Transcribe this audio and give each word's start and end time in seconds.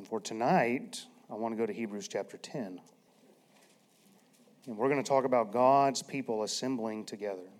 And 0.00 0.08
for 0.08 0.18
tonight, 0.18 1.04
I 1.28 1.34
want 1.34 1.52
to 1.52 1.58
go 1.58 1.66
to 1.66 1.74
Hebrews 1.74 2.08
chapter 2.08 2.38
10. 2.38 2.80
And 4.66 4.78
we're 4.78 4.88
going 4.88 5.02
to 5.02 5.06
talk 5.06 5.26
about 5.26 5.52
God's 5.52 6.02
people 6.02 6.42
assembling 6.42 7.04
together. 7.04 7.50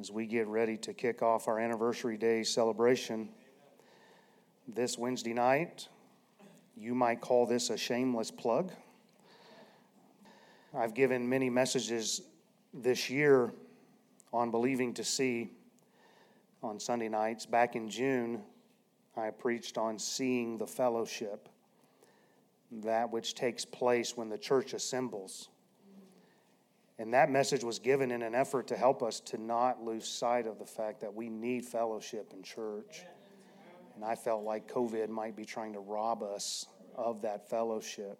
As 0.00 0.10
we 0.10 0.26
get 0.26 0.48
ready 0.48 0.76
to 0.78 0.92
kick 0.92 1.22
off 1.22 1.46
our 1.46 1.60
anniversary 1.60 2.16
day 2.16 2.42
celebration 2.42 3.28
this 4.66 4.98
Wednesday 4.98 5.32
night, 5.32 5.86
you 6.76 6.92
might 6.92 7.20
call 7.20 7.46
this 7.46 7.70
a 7.70 7.76
shameless 7.76 8.32
plug. 8.32 8.72
I've 10.76 10.94
given 10.94 11.28
many 11.28 11.48
messages 11.48 12.22
this 12.74 13.08
year 13.08 13.52
on 14.32 14.50
believing 14.50 14.92
to 14.94 15.04
see 15.04 15.52
on 16.64 16.80
Sunday 16.80 17.08
nights. 17.08 17.46
Back 17.46 17.76
in 17.76 17.88
June, 17.88 18.42
I 19.16 19.30
preached 19.30 19.78
on 19.78 19.98
seeing 19.98 20.58
the 20.58 20.66
fellowship, 20.66 21.48
that 22.70 23.10
which 23.10 23.34
takes 23.34 23.64
place 23.64 24.16
when 24.16 24.28
the 24.28 24.38
church 24.38 24.74
assembles. 24.74 25.48
And 26.98 27.12
that 27.14 27.30
message 27.30 27.62
was 27.62 27.78
given 27.78 28.10
in 28.10 28.22
an 28.22 28.34
effort 28.34 28.66
to 28.68 28.76
help 28.76 29.02
us 29.02 29.20
to 29.20 29.40
not 29.40 29.82
lose 29.82 30.06
sight 30.06 30.46
of 30.46 30.58
the 30.58 30.64
fact 30.64 31.00
that 31.00 31.14
we 31.14 31.28
need 31.28 31.64
fellowship 31.64 32.32
in 32.34 32.42
church. 32.42 33.02
And 33.94 34.04
I 34.04 34.14
felt 34.14 34.44
like 34.44 34.70
COVID 34.70 35.08
might 35.08 35.36
be 35.36 35.44
trying 35.44 35.72
to 35.74 35.80
rob 35.80 36.22
us 36.22 36.66
of 36.94 37.22
that 37.22 37.48
fellowship. 37.48 38.18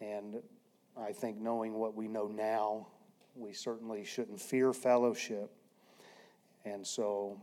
And 0.00 0.42
I 0.98 1.12
think 1.12 1.38
knowing 1.38 1.74
what 1.74 1.94
we 1.94 2.08
know 2.08 2.28
now, 2.28 2.86
we 3.34 3.52
certainly 3.52 4.04
shouldn't 4.04 4.40
fear 4.40 4.72
fellowship. 4.72 5.50
And 6.64 6.86
so 6.86 7.40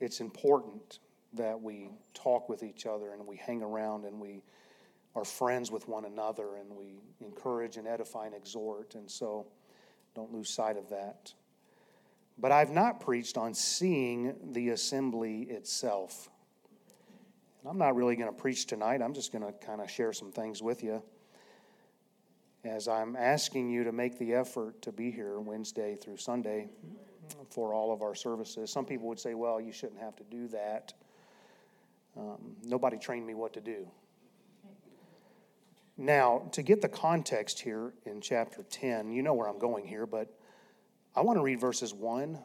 it's 0.00 0.20
important 0.20 0.98
that 1.34 1.60
we 1.60 1.90
talk 2.14 2.48
with 2.48 2.62
each 2.62 2.86
other 2.86 3.12
and 3.12 3.26
we 3.26 3.36
hang 3.36 3.62
around 3.62 4.04
and 4.04 4.20
we 4.20 4.42
are 5.14 5.24
friends 5.24 5.70
with 5.70 5.88
one 5.88 6.04
another 6.04 6.56
and 6.56 6.70
we 6.70 7.00
encourage 7.20 7.76
and 7.76 7.86
edify 7.86 8.26
and 8.26 8.34
exhort. 8.34 8.94
And 8.94 9.10
so 9.10 9.46
don't 10.14 10.32
lose 10.32 10.50
sight 10.50 10.76
of 10.76 10.88
that. 10.90 11.32
But 12.38 12.52
I've 12.52 12.70
not 12.70 13.00
preached 13.00 13.36
on 13.36 13.54
seeing 13.54 14.34
the 14.52 14.70
assembly 14.70 15.42
itself. 15.42 16.30
And 17.60 17.70
I'm 17.70 17.78
not 17.78 17.94
really 17.94 18.16
going 18.16 18.32
to 18.32 18.36
preach 18.36 18.66
tonight. 18.66 19.02
I'm 19.02 19.12
just 19.12 19.32
going 19.32 19.44
to 19.44 19.52
kind 19.52 19.80
of 19.80 19.90
share 19.90 20.12
some 20.12 20.32
things 20.32 20.62
with 20.62 20.82
you 20.82 21.02
as 22.64 22.88
I'm 22.88 23.16
asking 23.16 23.70
you 23.70 23.84
to 23.84 23.92
make 23.92 24.18
the 24.18 24.34
effort 24.34 24.82
to 24.82 24.92
be 24.92 25.10
here 25.10 25.38
Wednesday 25.40 25.96
through 25.96 26.18
Sunday 26.18 26.68
for 27.50 27.72
all 27.72 27.92
of 27.92 28.02
our 28.02 28.14
services. 28.14 28.70
Some 28.70 28.84
people 28.84 29.08
would 29.08 29.20
say, 29.20 29.34
well, 29.34 29.60
you 29.60 29.72
shouldn't 29.72 30.00
have 30.00 30.16
to 30.16 30.24
do 30.24 30.48
that. 30.48 30.92
Um, 32.20 32.56
nobody 32.62 32.98
trained 32.98 33.26
me 33.26 33.34
what 33.34 33.54
to 33.54 33.60
do. 33.60 33.88
Now, 35.96 36.48
to 36.52 36.62
get 36.62 36.82
the 36.82 36.88
context 36.88 37.60
here 37.60 37.94
in 38.04 38.20
chapter 38.20 38.62
10, 38.62 39.10
you 39.10 39.22
know 39.22 39.32
where 39.32 39.48
I'm 39.48 39.58
going 39.58 39.86
here, 39.86 40.06
but 40.06 40.28
I 41.16 41.22
want 41.22 41.38
to 41.38 41.42
read 41.42 41.60
verses 41.60 41.94
1 41.94 42.38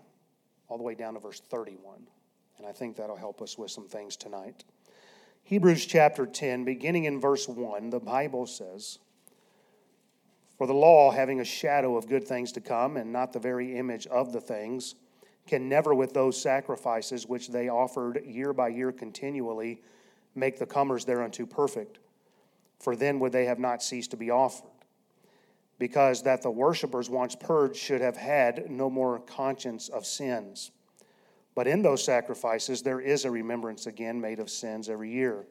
all 0.67 0.77
the 0.77 0.83
way 0.83 0.95
down 0.95 1.13
to 1.15 1.19
verse 1.19 1.41
31. 1.41 2.07
And 2.57 2.65
I 2.65 2.71
think 2.71 2.95
that'll 2.95 3.17
help 3.17 3.41
us 3.41 3.57
with 3.57 3.69
some 3.69 3.87
things 3.87 4.15
tonight. 4.15 4.63
Hebrews 5.43 5.85
chapter 5.85 6.25
10, 6.25 6.63
beginning 6.63 7.05
in 7.05 7.19
verse 7.19 7.47
1, 7.47 7.89
the 7.89 7.99
Bible 7.99 8.47
says, 8.47 8.99
For 10.57 10.67
the 10.67 10.73
law, 10.73 11.11
having 11.11 11.39
a 11.41 11.45
shadow 11.45 11.97
of 11.97 12.07
good 12.07 12.27
things 12.27 12.53
to 12.53 12.61
come, 12.61 12.97
and 12.97 13.11
not 13.11 13.33
the 13.33 13.39
very 13.39 13.77
image 13.77 14.07
of 14.07 14.31
the 14.31 14.41
things, 14.41 14.95
can 15.47 15.69
never, 15.69 15.93
with 15.93 16.13
those 16.13 16.41
sacrifices 16.41 17.27
which 17.27 17.49
they 17.49 17.69
offered 17.69 18.23
year 18.25 18.53
by 18.53 18.69
year 18.69 18.91
continually, 18.91 19.81
make 20.33 20.57
the 20.57 20.65
comers 20.65 21.05
thereunto 21.05 21.45
perfect. 21.45 21.99
For 22.79 22.95
then 22.95 23.19
would 23.19 23.31
they 23.31 23.45
have 23.45 23.59
not 23.59 23.83
ceased 23.83 24.11
to 24.11 24.17
be 24.17 24.29
offered. 24.29 24.69
Because 25.77 26.23
that 26.23 26.41
the 26.41 26.51
worshippers 26.51 27.09
once 27.09 27.35
purged 27.35 27.75
should 27.75 28.01
have 28.01 28.17
had 28.17 28.69
no 28.69 28.89
more 28.89 29.19
conscience 29.19 29.89
of 29.89 30.05
sins. 30.05 30.71
But 31.53 31.67
in 31.67 31.81
those 31.81 32.03
sacrifices 32.03 32.81
there 32.81 32.99
is 32.99 33.25
a 33.25 33.31
remembrance 33.31 33.85
again 33.85 34.19
made 34.19 34.39
of 34.39 34.49
sins 34.49 34.89
every 34.89 35.11
year. 35.11 35.45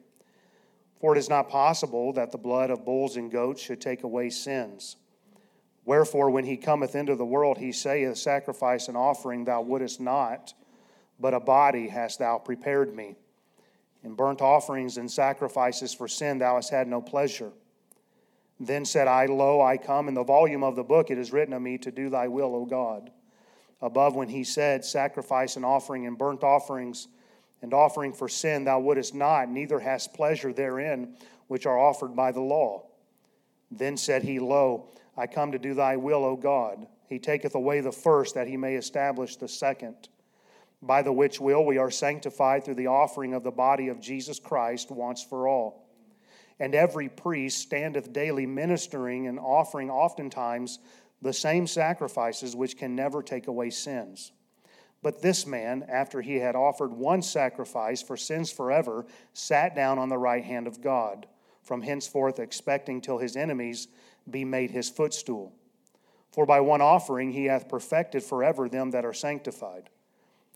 For 0.99 1.15
it 1.15 1.19
is 1.19 1.29
not 1.29 1.49
possible 1.49 2.13
that 2.13 2.31
the 2.31 2.37
blood 2.37 2.69
of 2.69 2.85
bulls 2.85 3.17
and 3.17 3.31
goats 3.31 3.61
should 3.61 3.81
take 3.81 4.03
away 4.03 4.29
sins. 4.29 4.97
Wherefore, 5.85 6.31
when 6.31 6.45
he 6.45 6.57
cometh 6.57 6.95
into 6.95 7.15
the 7.15 7.25
world, 7.25 7.59
he 7.59 7.71
saith, 7.71 8.17
Sacrifice 8.17 8.87
and 8.87 8.97
offering 8.97 9.45
thou 9.45 9.61
wouldest 9.61 10.01
not, 10.01 10.53
but 11.19 11.35
a 11.35 11.39
body 11.39 11.87
hast 11.89 12.19
thou 12.19 12.39
prepared 12.39 12.93
me. 12.95 13.15
In 14.03 14.15
burnt 14.15 14.41
offerings 14.41 14.97
and 14.97 15.09
sacrifices 15.09 15.93
for 15.93 16.07
sin 16.07 16.39
thou 16.39 16.55
hast 16.55 16.71
had 16.71 16.87
no 16.87 17.01
pleasure. 17.01 17.51
Then 18.59 18.85
said 18.85 19.07
I, 19.07 19.25
Lo, 19.25 19.61
I 19.61 19.77
come. 19.77 20.07
In 20.07 20.13
the 20.13 20.23
volume 20.23 20.63
of 20.63 20.75
the 20.75 20.83
book 20.83 21.11
it 21.11 21.17
is 21.17 21.33
written 21.33 21.53
of 21.53 21.61
me 21.61 21.77
to 21.79 21.91
do 21.91 22.09
thy 22.09 22.27
will, 22.27 22.55
O 22.55 22.65
God. 22.65 23.11
Above, 23.81 24.15
when 24.15 24.29
he 24.29 24.43
said, 24.43 24.85
Sacrifice 24.85 25.55
and 25.55 25.65
offering 25.65 26.07
and 26.07 26.17
burnt 26.17 26.43
offerings 26.43 27.07
and 27.61 27.73
offering 27.73 28.13
for 28.13 28.29
sin 28.29 28.63
thou 28.63 28.79
wouldest 28.79 29.13
not, 29.13 29.49
neither 29.49 29.79
hast 29.79 30.13
pleasure 30.13 30.53
therein, 30.53 31.15
which 31.47 31.65
are 31.65 31.77
offered 31.77 32.15
by 32.15 32.31
the 32.31 32.41
law. 32.41 32.85
Then 33.71 33.97
said 33.97 34.23
he, 34.23 34.39
Lo, 34.39 34.87
I 35.17 35.27
come 35.27 35.51
to 35.51 35.59
do 35.59 35.73
thy 35.73 35.97
will, 35.97 36.25
O 36.25 36.35
God. 36.35 36.87
He 37.07 37.19
taketh 37.19 37.55
away 37.55 37.81
the 37.81 37.91
first, 37.91 38.35
that 38.35 38.47
he 38.47 38.57
may 38.57 38.75
establish 38.75 39.35
the 39.35 39.47
second. 39.47 40.09
By 40.81 41.01
the 41.01 41.13
which 41.13 41.39
will 41.39 41.65
we 41.65 41.77
are 41.77 41.91
sanctified 41.91 42.63
through 42.63 42.75
the 42.75 42.87
offering 42.87 43.33
of 43.33 43.43
the 43.43 43.51
body 43.51 43.87
of 43.87 44.01
Jesus 44.01 44.39
Christ 44.39 44.91
once 44.91 45.23
for 45.23 45.47
all. 45.47 45.87
And 46.59 46.73
every 46.73 47.09
priest 47.09 47.59
standeth 47.59 48.13
daily 48.13 48.45
ministering 48.45 49.27
and 49.27 49.39
offering 49.39 49.89
oftentimes 49.89 50.79
the 51.21 51.33
same 51.33 51.67
sacrifices 51.67 52.55
which 52.55 52.77
can 52.77 52.95
never 52.95 53.23
take 53.23 53.47
away 53.47 53.69
sins. 53.69 54.31
But 55.01 55.21
this 55.21 55.45
man, 55.45 55.85
after 55.87 56.21
he 56.21 56.37
had 56.37 56.55
offered 56.55 56.91
one 56.91 57.21
sacrifice 57.21 58.01
for 58.01 58.17
sins 58.17 58.51
forever, 58.51 59.05
sat 59.33 59.75
down 59.75 59.99
on 59.99 60.09
the 60.09 60.17
right 60.17 60.43
hand 60.43 60.67
of 60.67 60.81
God, 60.81 61.27
from 61.61 61.81
henceforth 61.81 62.39
expecting 62.39 63.01
till 63.01 63.17
his 63.17 63.35
enemies 63.35 63.87
be 64.29 64.45
made 64.45 64.71
his 64.71 64.89
footstool. 64.89 65.53
For 66.31 66.45
by 66.45 66.59
one 66.59 66.81
offering 66.81 67.31
he 67.31 67.45
hath 67.45 67.69
perfected 67.69 68.23
forever 68.23 68.67
them 68.67 68.91
that 68.91 69.05
are 69.05 69.13
sanctified. 69.13 69.89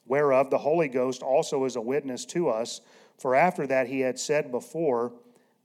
Whereof 0.05 0.49
the 0.49 0.57
Holy 0.57 0.87
Ghost 0.87 1.21
also 1.21 1.65
is 1.65 1.75
a 1.75 1.81
witness 1.81 2.25
to 2.25 2.49
us. 2.49 2.81
For 3.17 3.35
after 3.35 3.67
that 3.67 3.87
he 3.87 4.01
had 4.01 4.19
said 4.19 4.51
before, 4.51 5.13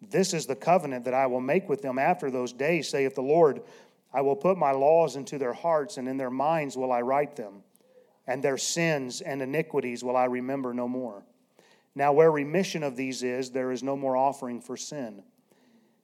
This 0.00 0.34
is 0.34 0.47
the 0.47 0.54
covenant 0.54 1.06
that 1.06 1.15
I 1.15 1.26
will 1.26 1.41
make 1.41 1.69
with 1.69 1.82
them 1.82 1.98
after 1.98 2.31
those 2.31 2.53
days, 2.53 2.88
saith 2.88 3.15
the 3.15 3.22
Lord. 3.22 3.62
I 4.12 4.21
will 4.21 4.36
put 4.36 4.59
my 4.59 4.71
laws 4.71 5.16
into 5.16 5.38
their 5.38 5.54
hearts, 5.54 5.97
and 5.97 6.06
in 6.06 6.16
their 6.16 6.31
minds 6.31 6.76
will 6.76 6.92
I 6.92 7.00
write 7.00 7.36
them. 7.36 7.65
And 8.26 8.42
their 8.42 8.59
sins 8.59 9.21
and 9.21 9.42
iniquities 9.42 10.04
will 10.04 10.16
I 10.16 10.26
remember 10.26 10.72
no 10.72 10.86
more. 10.86 11.25
Now, 11.94 12.12
where 12.12 12.31
remission 12.31 12.82
of 12.82 12.97
these 12.97 13.22
is, 13.22 13.50
there 13.50 13.72
is 13.72 13.82
no 13.82 13.97
more 13.97 14.16
offering 14.16 14.60
for 14.60 14.76
sin. 14.76 15.22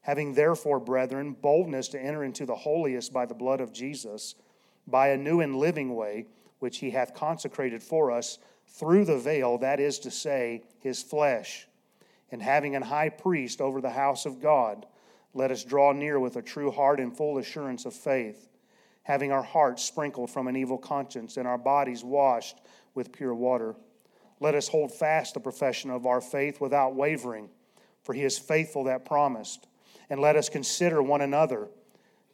Having 0.03 0.35
therefore, 0.35 0.81
brethren, 0.81 1.37
boldness 1.41 1.89
to 1.89 2.01
enter 2.01 2.25
into 2.25 2.47
the 2.47 2.57
holiest 2.57 3.13
by 3.13 3.27
the 3.27 3.35
blood 3.35 3.61
of 3.61 3.73
Jesus, 3.73 4.35
by 4.87 5.09
a 5.09 5.17
new 5.17 5.41
and 5.41 5.57
living 5.57 5.95
way, 5.95 6.27
which 6.59 6.79
he 6.79 6.91
hath 6.91 7.15
consecrated 7.15 7.83
for 7.83 8.11
us 8.11 8.39
through 8.67 9.05
the 9.05 9.19
veil, 9.19 9.59
that 9.59 9.81
is 9.81 9.99
to 10.01 10.11
say, 10.11 10.63
his 10.79 11.03
flesh. 11.03 11.67
And 12.31 12.41
having 12.41 12.77
an 12.77 12.83
high 12.83 13.09
priest 13.09 13.61
over 13.61 13.81
the 13.81 13.91
house 13.91 14.25
of 14.25 14.41
God, 14.41 14.87
let 15.35 15.51
us 15.51 15.65
draw 15.65 15.93
near 15.93 16.19
with 16.19 16.37
a 16.37 16.43
true 16.43 16.71
heart 16.71 17.01
and 17.01 17.17
full 17.17 17.39
assurance 17.39 17.85
of 17.85 17.95
faith, 17.95 18.49
having 19.03 19.33
our 19.33 19.43
hearts 19.43 19.85
sprinkled 19.85 20.31
from 20.31 20.49
an 20.49 20.57
evil 20.57 20.79
conscience 20.79 21.37
and 21.37 21.47
our 21.47 21.59
bodies 21.59 22.05
washed 22.05 22.61
with 22.95 23.13
pure 23.13 23.35
water. 23.35 23.75
Let 24.41 24.55
us 24.55 24.69
hold 24.69 24.93
fast 24.93 25.35
the 25.35 25.41
profession 25.41 25.91
of 25.91 26.07
our 26.07 26.21
faith 26.21 26.61
without 26.61 26.95
wavering, 26.95 27.51
for 28.03 28.15
he 28.15 28.25
is 28.25 28.39
faithful 28.39 28.85
that 28.85 29.05
promised. 29.05 29.67
And 30.11 30.21
let 30.21 30.37
us 30.37 30.49
consider 30.49 31.03
one 31.03 31.21
another 31.21 31.69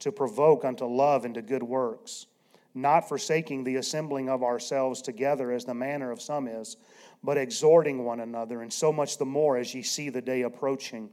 to 0.00 0.11
provoke 0.11 0.64
unto 0.64 0.87
love 0.87 1.25
and 1.25 1.34
to 1.34 1.43
good 1.43 1.62
works, 1.62 2.26
not 2.75 3.08
forsaking 3.08 3.64
the 3.64 3.76
assembling 3.76 4.28
of 4.28 4.43
ourselves 4.43 5.02
together 5.02 5.52
as 5.52 5.64
the 5.64 5.75
manner 5.75 6.11
of 6.11 6.20
some 6.20 6.49
is, 6.49 6.76
but 7.23 7.38
exhorting 7.38 8.05
one 8.05 8.20
another, 8.20 8.62
and 8.62 8.73
so 8.73 8.93
much 8.93 9.19
the 9.19 9.25
more 9.25 9.56
as 9.56 9.75
ye 9.75 9.82
see 9.82 10.08
the 10.08 10.20
day 10.20 10.43
approaching. 10.43 11.11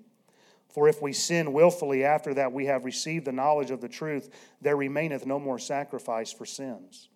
For 0.70 0.88
if 0.88 1.02
we 1.02 1.14
sin 1.14 1.54
wilfully 1.54 2.04
after 2.04 2.34
that 2.34 2.52
we 2.52 2.66
have 2.66 2.84
received 2.84 3.26
the 3.26 3.32
knowledge 3.32 3.70
of 3.70 3.80
the 3.80 3.90
truth, 3.90 4.30
there 4.62 4.76
remaineth 4.76 5.26
no 5.26 5.40
more 5.40 5.60
sacrifice 5.60 6.34
for 6.34 6.46
sins, 6.46 7.10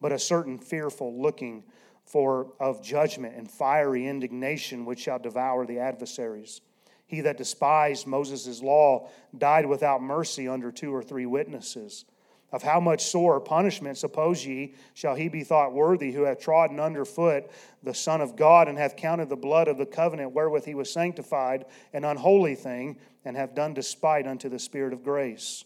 but 0.00 0.12
a 0.12 0.18
certain 0.18 0.58
fearful 0.58 1.20
looking 1.20 1.62
for 2.04 2.52
of 2.60 2.82
judgment 2.82 3.34
and 3.36 3.50
fiery 3.50 4.06
indignation 4.06 4.84
which 4.84 5.00
shall 5.00 5.18
devour 5.18 5.64
the 5.64 5.78
adversaries. 5.78 6.60
He 7.06 7.20
that 7.22 7.38
despised 7.38 8.06
Moses' 8.06 8.62
law 8.62 9.08
died 9.36 9.66
without 9.66 10.02
mercy 10.02 10.48
under 10.48 10.72
two 10.72 10.94
or 10.94 11.02
three 11.02 11.26
witnesses. 11.26 12.04
Of 12.52 12.62
how 12.62 12.78
much 12.78 13.04
sore 13.04 13.40
punishment, 13.40 13.98
suppose 13.98 14.46
ye, 14.46 14.74
shall 14.94 15.16
he 15.16 15.28
be 15.28 15.42
thought 15.42 15.72
worthy 15.72 16.12
who 16.12 16.22
hath 16.22 16.38
trodden 16.38 16.78
under 16.78 17.04
foot 17.04 17.50
the 17.82 17.94
Son 17.94 18.20
of 18.20 18.36
God, 18.36 18.68
and 18.68 18.78
hath 18.78 18.96
counted 18.96 19.28
the 19.28 19.36
blood 19.36 19.66
of 19.66 19.76
the 19.76 19.86
covenant 19.86 20.32
wherewith 20.32 20.64
he 20.64 20.74
was 20.74 20.92
sanctified 20.92 21.64
an 21.92 22.04
unholy 22.04 22.54
thing, 22.54 22.96
and 23.24 23.36
hath 23.36 23.56
done 23.56 23.74
despite 23.74 24.26
unto 24.26 24.48
the 24.48 24.58
Spirit 24.58 24.92
of 24.92 25.02
grace? 25.02 25.64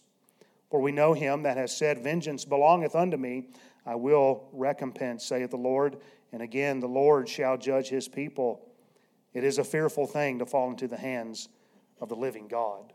For 0.71 0.81
we 0.81 0.93
know 0.93 1.13
him 1.13 1.43
that 1.43 1.57
has 1.57 1.77
said, 1.77 2.03
Vengeance 2.03 2.45
belongeth 2.45 2.95
unto 2.95 3.17
me, 3.17 3.49
I 3.87 3.95
will 3.95 4.49
recompense, 4.53 5.25
saith 5.25 5.51
the 5.51 5.57
Lord. 5.57 5.99
And 6.33 6.43
again, 6.43 6.81
the 6.81 6.89
Lord 6.89 7.29
shall 7.29 7.57
judge 7.57 7.89
his 7.89 8.07
people. 8.07 8.68
It 9.35 9.45
is 9.45 9.59
a 9.59 9.65
fearful 9.65 10.07
thing 10.07 10.39
to 10.39 10.47
fall 10.47 10.71
into 10.71 10.89
the 10.89 10.97
hands 10.97 11.49
of 12.01 12.09
the 12.09 12.17
living 12.17 12.49
God. 12.49 12.93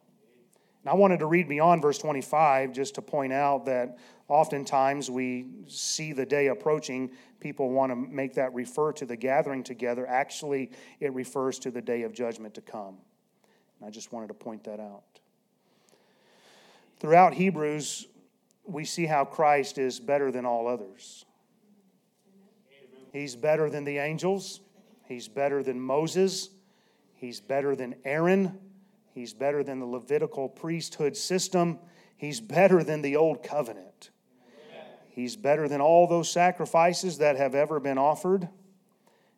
And 0.83 0.89
I 0.89 0.95
wanted 0.95 1.19
to 1.19 1.27
read 1.27 1.47
beyond 1.47 1.81
verse 1.81 1.97
25 1.97 2.73
just 2.73 2.95
to 2.95 3.01
point 3.01 3.31
out 3.31 3.65
that 3.65 3.97
oftentimes 4.27 5.09
we 5.09 5.45
see 5.67 6.11
the 6.11 6.25
day 6.25 6.47
approaching. 6.47 7.11
People 7.39 7.69
want 7.69 7.91
to 7.91 7.95
make 7.95 8.33
that 8.33 8.53
refer 8.53 8.91
to 8.93 9.05
the 9.05 9.15
gathering 9.15 9.63
together. 9.63 10.05
Actually, 10.05 10.71
it 10.99 11.13
refers 11.13 11.57
to 11.59 11.71
the 11.71 11.81
day 11.81 12.01
of 12.01 12.13
judgment 12.13 12.53
to 12.55 12.61
come. 12.61 12.97
And 13.79 13.87
I 13.87 13.91
just 13.91 14.11
wanted 14.11 14.27
to 14.27 14.33
point 14.33 14.65
that 14.65 14.81
out. 14.81 15.03
Throughout 16.99 17.33
Hebrews, 17.33 18.07
we 18.65 18.83
see 18.83 19.05
how 19.05 19.23
Christ 19.23 19.77
is 19.77 19.99
better 19.99 20.31
than 20.31 20.45
all 20.45 20.67
others. 20.67 21.25
He's 23.13 23.35
better 23.35 23.69
than 23.69 23.83
the 23.83 23.99
angels. 23.99 24.59
He's 25.13 25.27
better 25.27 25.61
than 25.61 25.79
Moses. 25.79 26.49
He's 27.13 27.39
better 27.39 27.75
than 27.75 27.93
Aaron. 28.03 28.57
He's 29.13 29.31
better 29.31 29.63
than 29.63 29.79
the 29.79 29.85
Levitical 29.85 30.49
priesthood 30.49 31.15
system. 31.15 31.77
He's 32.17 32.41
better 32.41 32.83
than 32.83 33.03
the 33.03 33.15
old 33.15 33.43
covenant. 33.43 34.09
He's 35.11 35.35
better 35.35 35.67
than 35.67 35.81
all 35.81 36.07
those 36.07 36.31
sacrifices 36.31 37.19
that 37.19 37.37
have 37.37 37.53
ever 37.53 37.79
been 37.79 37.99
offered. 37.99 38.49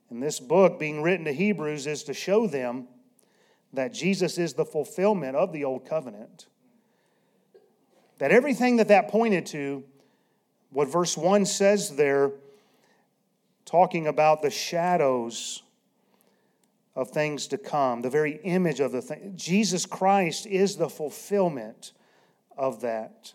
And 0.09 0.23
this 0.23 0.39
book, 0.39 0.79
being 0.79 1.01
written 1.01 1.25
to 1.25 1.33
Hebrews, 1.33 1.87
is 1.87 2.03
to 2.03 2.13
show 2.13 2.47
them 2.47 2.87
that 3.73 3.91
Jesus 3.91 4.37
is 4.37 4.53
the 4.53 4.63
fulfillment 4.63 5.35
of 5.35 5.51
the 5.51 5.65
old 5.65 5.85
covenant. 5.85 6.47
That 8.19 8.31
everything 8.31 8.77
that 8.77 8.87
that 8.87 9.09
pointed 9.09 9.45
to, 9.47 9.83
what 10.69 10.87
verse 10.87 11.17
1 11.17 11.45
says 11.45 11.97
there, 11.97 12.31
talking 13.65 14.07
about 14.07 14.41
the 14.41 14.49
shadows 14.49 15.63
of 16.95 17.11
things 17.11 17.47
to 17.47 17.57
come, 17.57 18.01
the 18.01 18.09
very 18.09 18.39
image 18.43 18.79
of 18.79 18.91
the 18.91 19.01
thing. 19.01 19.33
Jesus 19.35 19.85
Christ 19.85 20.45
is 20.45 20.77
the 20.77 20.89
fulfillment 20.89 21.91
of 22.57 22.81
that. 22.81 23.33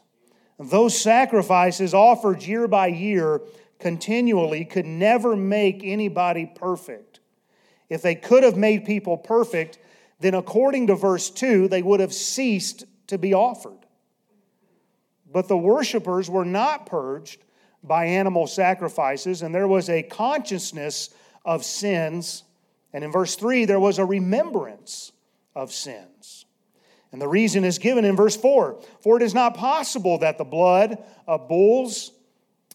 Those 0.59 0.99
sacrifices 0.99 1.95
offered 1.95 2.43
year 2.43 2.69
by 2.69 2.89
year 2.89 3.41
continually 3.79 4.65
could 4.65 4.87
never 4.87 5.37
make 5.37 5.83
anybody 5.83 6.51
perfect. 6.55 7.21
If 7.89 8.03
they 8.03 8.15
could 8.15 8.45
have 8.45 8.57
made 8.57 8.85
people 8.85 9.17
perfect, 9.17 9.79
then 10.21 10.35
according 10.35 10.87
to 10.89 10.95
verse 10.95 11.31
2, 11.31 11.69
they 11.69 11.83
would 11.83 12.01
have 12.01 12.13
ceased 12.13 12.85
to 13.09 13.19
be 13.19 13.35
offered. 13.35 13.87
But 15.31 15.49
the 15.49 15.57
worshipers 15.57 16.29
were 16.29 16.45
not 16.45 16.87
purged 16.87 17.43
by 17.83 18.05
animal 18.07 18.47
sacrifices, 18.47 19.43
and 19.43 19.55
there 19.55 19.69
was 19.69 19.89
a 19.89 20.03
consciousness 20.03 21.11
of 21.45 21.65
sins 21.65 22.45
and 22.93 23.05
in 23.05 23.13
verse 23.13 23.37
3, 23.37 23.65
there 23.65 23.81
was 23.81 23.99
a 23.99 24.05
remembrance 24.05 25.13
of 25.55 25.73
sins. 25.73 26.47
And 27.13 27.21
the 27.21 27.29
reason 27.29 27.65
is 27.65 27.79
given 27.79 28.05
in 28.05 28.17
verse 28.17 28.37
4 28.37 28.81
For 29.01 29.17
it 29.17 29.23
is 29.23 29.35
not 29.35 29.57
possible 29.57 30.19
that 30.19 30.39
the 30.39 30.45
blood 30.45 31.03
of 31.27 31.49
bulls 31.49 32.13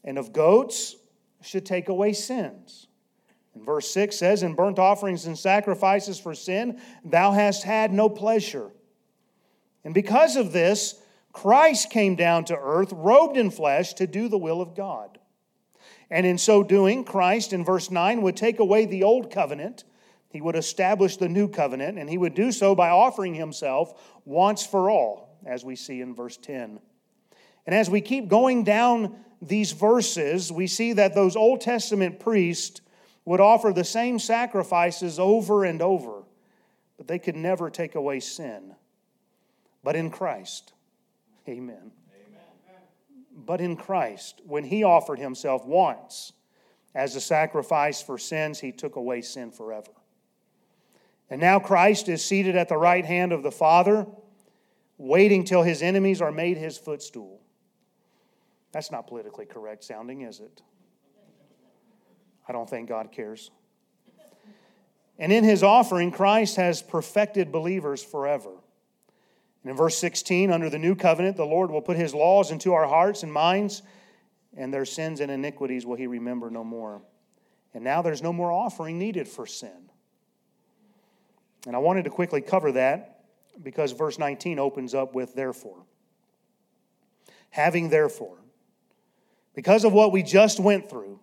and 0.03 0.17
of 0.17 0.33
goats 0.33 0.95
should 1.41 1.65
take 1.65 1.89
away 1.89 2.13
sins. 2.13 2.87
And 3.53 3.65
verse 3.65 3.89
6 3.91 4.15
says, 4.15 4.43
In 4.43 4.55
burnt 4.55 4.79
offerings 4.79 5.25
and 5.25 5.37
sacrifices 5.37 6.19
for 6.19 6.35
sin, 6.35 6.79
thou 7.03 7.31
hast 7.31 7.63
had 7.63 7.93
no 7.93 8.09
pleasure. 8.09 8.71
And 9.83 9.93
because 9.93 10.35
of 10.35 10.51
this, 10.51 10.99
Christ 11.31 11.89
came 11.89 12.15
down 12.15 12.45
to 12.45 12.57
earth, 12.57 12.91
robed 12.91 13.37
in 13.37 13.51
flesh, 13.51 13.93
to 13.95 14.07
do 14.07 14.27
the 14.27 14.37
will 14.37 14.61
of 14.61 14.75
God. 14.75 15.19
And 16.09 16.25
in 16.25 16.37
so 16.37 16.63
doing, 16.63 17.03
Christ, 17.03 17.53
in 17.53 17.63
verse 17.63 17.89
9, 17.89 18.21
would 18.21 18.37
take 18.37 18.59
away 18.59 18.85
the 18.85 19.03
old 19.03 19.31
covenant 19.31 19.83
he 20.35 20.41
would 20.41 20.57
establish 20.57 21.15
the 21.15 21.29
new 21.29 21.47
covenant, 21.47 21.97
and 21.97 22.09
he 22.09 22.17
would 22.17 22.35
do 22.35 22.51
so 22.51 22.75
by 22.75 22.89
offering 22.89 23.33
himself 23.33 24.19
once 24.25 24.65
for 24.65 24.89
all, 24.89 25.39
as 25.45 25.63
we 25.63 25.77
see 25.77 26.01
in 26.01 26.13
verse 26.13 26.35
10. 26.35 26.77
And 27.65 27.73
as 27.73 27.89
we 27.89 28.01
keep 28.01 28.27
going 28.27 28.65
down 28.65 29.15
these 29.41 29.71
verses, 29.71 30.51
we 30.51 30.67
see 30.67 30.91
that 30.91 31.15
those 31.15 31.37
Old 31.37 31.61
Testament 31.61 32.19
priests 32.19 32.81
would 33.23 33.39
offer 33.39 33.71
the 33.71 33.85
same 33.85 34.19
sacrifices 34.19 35.19
over 35.19 35.63
and 35.63 35.81
over, 35.81 36.23
but 36.97 37.07
they 37.07 37.17
could 37.17 37.37
never 37.37 37.69
take 37.69 37.95
away 37.95 38.19
sin. 38.19 38.75
But 39.85 39.95
in 39.95 40.09
Christ, 40.09 40.73
amen. 41.47 41.77
amen. 41.77 42.81
But 43.33 43.61
in 43.61 43.77
Christ, 43.77 44.41
when 44.45 44.65
he 44.65 44.83
offered 44.83 45.19
himself 45.19 45.65
once 45.65 46.33
as 46.93 47.15
a 47.15 47.21
sacrifice 47.21 48.01
for 48.01 48.17
sins, 48.17 48.59
he 48.59 48.73
took 48.73 48.97
away 48.97 49.21
sin 49.21 49.49
forever. 49.49 49.91
And 51.29 51.41
now 51.41 51.59
Christ 51.59 52.07
is 52.07 52.23
seated 52.23 52.55
at 52.55 52.69
the 52.69 52.77
right 52.77 53.05
hand 53.05 53.31
of 53.31 53.43
the 53.43 53.51
Father, 53.51 54.05
waiting 54.97 55.43
till 55.43 55.63
his 55.63 55.81
enemies 55.81 56.21
are 56.21 56.31
made 56.31 56.57
his 56.57 56.77
footstool. 56.77 57.41
That's 58.71 58.91
not 58.91 59.07
politically 59.07 59.45
correct 59.45 59.83
sounding, 59.83 60.21
is 60.21 60.39
it? 60.39 60.61
I 62.47 62.51
don't 62.51 62.69
think 62.69 62.89
God 62.89 63.11
cares. 63.11 63.49
And 65.17 65.31
in 65.31 65.43
his 65.43 65.63
offering, 65.63 66.11
Christ 66.11 66.57
has 66.57 66.81
perfected 66.81 67.51
believers 67.51 68.03
forever. 68.03 68.51
And 69.63 69.71
in 69.71 69.77
verse 69.77 69.97
16, 69.97 70.51
under 70.51 70.69
the 70.69 70.77
new 70.77 70.93
covenant, 70.93 71.37
the 71.37 71.45
Lord 71.45 71.71
will 71.71 71.81
put 71.81 71.97
his 71.97 72.13
laws 72.13 72.51
into 72.51 72.73
our 72.73 72.85
hearts 72.85 73.23
and 73.23 73.31
minds, 73.31 73.81
and 74.55 74.73
their 74.73 74.85
sins 74.85 75.21
and 75.21 75.31
iniquities 75.31 75.85
will 75.85 75.95
he 75.95 76.05
remember 76.05 76.49
no 76.49 76.63
more. 76.63 77.01
And 77.73 77.83
now 77.83 78.01
there's 78.01 78.21
no 78.21 78.31
more 78.31 78.51
offering 78.51 78.99
needed 78.99 79.27
for 79.27 79.47
sin. 79.47 79.89
And 81.65 81.75
I 81.75 81.79
wanted 81.79 82.03
to 82.03 82.09
quickly 82.09 82.41
cover 82.41 82.71
that 82.73 83.23
because 83.61 83.91
verse 83.91 84.19
19 84.19 84.59
opens 84.59 84.93
up 84.93 85.15
with 85.15 85.33
therefore. 85.33 85.85
Having 87.49 87.89
therefore, 87.89 88.37
because 89.53 89.85
of 89.85 89.93
what 89.93 90.11
we 90.11 90.21
just 90.23 90.59
went 90.59 90.89
through, 90.89 91.19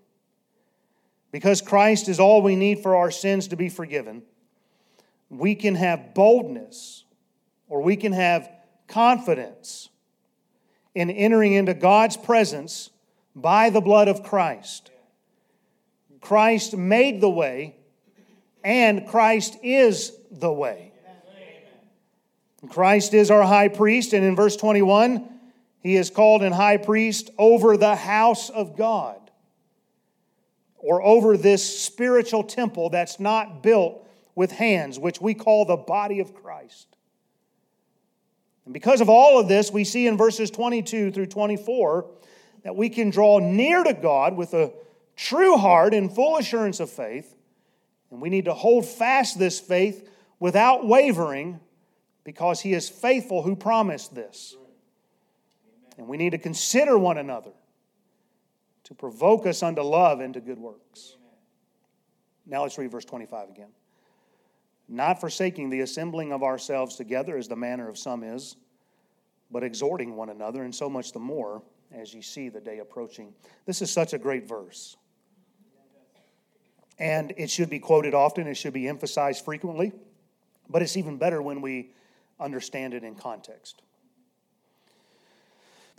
because 1.30 1.60
Christ 1.60 2.08
is 2.08 2.18
all 2.18 2.42
we 2.42 2.56
need 2.56 2.80
for 2.80 2.96
our 2.96 3.10
sins 3.10 3.48
to 3.48 3.56
be 3.56 3.68
forgiven, 3.68 4.22
we 5.28 5.54
can 5.54 5.74
have 5.74 6.14
boldness 6.14 7.04
or 7.68 7.82
we 7.82 7.96
can 7.96 8.12
have 8.12 8.50
confidence 8.86 9.88
in 10.94 11.10
entering 11.10 11.54
into 11.54 11.74
God's 11.74 12.16
presence 12.16 12.90
by 13.34 13.70
the 13.70 13.80
blood 13.80 14.08
of 14.08 14.22
Christ. 14.22 14.90
Christ 16.20 16.76
made 16.76 17.20
the 17.20 17.30
way, 17.30 17.76
and 18.64 19.06
Christ 19.08 19.58
is 19.62 20.12
the 20.30 20.52
way. 20.52 20.92
Christ 22.68 23.12
is 23.12 23.30
our 23.30 23.42
high 23.42 23.68
priest, 23.68 24.12
and 24.12 24.24
in 24.24 24.36
verse 24.36 24.56
21, 24.56 25.28
he 25.80 25.96
is 25.96 26.10
called 26.10 26.42
in 26.42 26.52
high 26.52 26.76
priest 26.76 27.30
over 27.36 27.76
the 27.76 27.96
house 27.96 28.50
of 28.50 28.76
God, 28.76 29.18
or 30.78 31.02
over 31.02 31.36
this 31.36 31.82
spiritual 31.82 32.44
temple 32.44 32.90
that's 32.90 33.18
not 33.18 33.62
built 33.62 34.06
with 34.34 34.52
hands, 34.52 34.98
which 34.98 35.20
we 35.20 35.34
call 35.34 35.64
the 35.64 35.76
body 35.76 36.20
of 36.20 36.34
Christ. 36.34 36.86
And 38.64 38.72
because 38.72 39.00
of 39.00 39.08
all 39.08 39.40
of 39.40 39.48
this, 39.48 39.72
we 39.72 39.82
see 39.82 40.06
in 40.06 40.16
verses 40.16 40.50
22 40.50 41.10
through 41.10 41.26
24 41.26 42.06
that 42.62 42.76
we 42.76 42.88
can 42.88 43.10
draw 43.10 43.40
near 43.40 43.82
to 43.82 43.92
God 43.92 44.36
with 44.36 44.54
a 44.54 44.72
true 45.16 45.56
heart 45.56 45.94
and 45.94 46.14
full 46.14 46.36
assurance 46.36 46.78
of 46.78 46.90
faith. 46.90 47.34
And 48.12 48.20
we 48.20 48.28
need 48.28 48.44
to 48.44 48.54
hold 48.54 48.86
fast 48.86 49.38
this 49.38 49.58
faith 49.58 50.08
without 50.38 50.86
wavering 50.86 51.58
because 52.24 52.60
he 52.60 52.74
is 52.74 52.88
faithful 52.88 53.42
who 53.42 53.56
promised 53.56 54.14
this. 54.14 54.54
And 55.96 56.06
we 56.06 56.18
need 56.18 56.30
to 56.30 56.38
consider 56.38 56.98
one 56.98 57.16
another 57.16 57.52
to 58.84 58.94
provoke 58.94 59.46
us 59.46 59.62
unto 59.62 59.80
love 59.80 60.20
and 60.20 60.34
to 60.34 60.40
good 60.40 60.58
works. 60.58 61.16
Now 62.44 62.62
let's 62.62 62.76
read 62.76 62.90
verse 62.90 63.06
25 63.06 63.48
again. 63.48 63.70
Not 64.88 65.18
forsaking 65.18 65.70
the 65.70 65.80
assembling 65.80 66.32
of 66.32 66.42
ourselves 66.42 66.96
together 66.96 67.38
as 67.38 67.48
the 67.48 67.56
manner 67.56 67.88
of 67.88 67.96
some 67.96 68.22
is, 68.22 68.56
but 69.50 69.62
exhorting 69.62 70.16
one 70.16 70.28
another, 70.28 70.64
and 70.64 70.74
so 70.74 70.90
much 70.90 71.12
the 71.12 71.18
more 71.18 71.62
as 71.92 72.12
ye 72.12 72.20
see 72.20 72.50
the 72.50 72.60
day 72.60 72.80
approaching. 72.80 73.32
This 73.64 73.80
is 73.80 73.90
such 73.90 74.12
a 74.12 74.18
great 74.18 74.46
verse. 74.46 74.96
And 76.98 77.32
it 77.36 77.50
should 77.50 77.70
be 77.70 77.78
quoted 77.78 78.14
often, 78.14 78.46
it 78.46 78.54
should 78.54 78.72
be 78.74 78.86
emphasized 78.88 79.44
frequently. 79.44 79.92
But 80.68 80.82
it's 80.82 80.96
even 80.96 81.16
better 81.16 81.42
when 81.42 81.60
we 81.60 81.90
understand 82.38 82.94
it 82.94 83.02
in 83.04 83.14
context. 83.14 83.82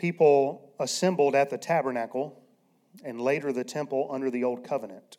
people 0.04 0.74
assembled 0.80 1.34
at 1.34 1.50
the 1.50 1.58
tabernacle 1.58 2.38
and 3.06 3.22
later 3.22 3.54
the 3.54 3.64
temple 3.64 4.10
under 4.12 4.30
the 4.30 4.44
old 4.44 4.62
covenant, 4.62 5.18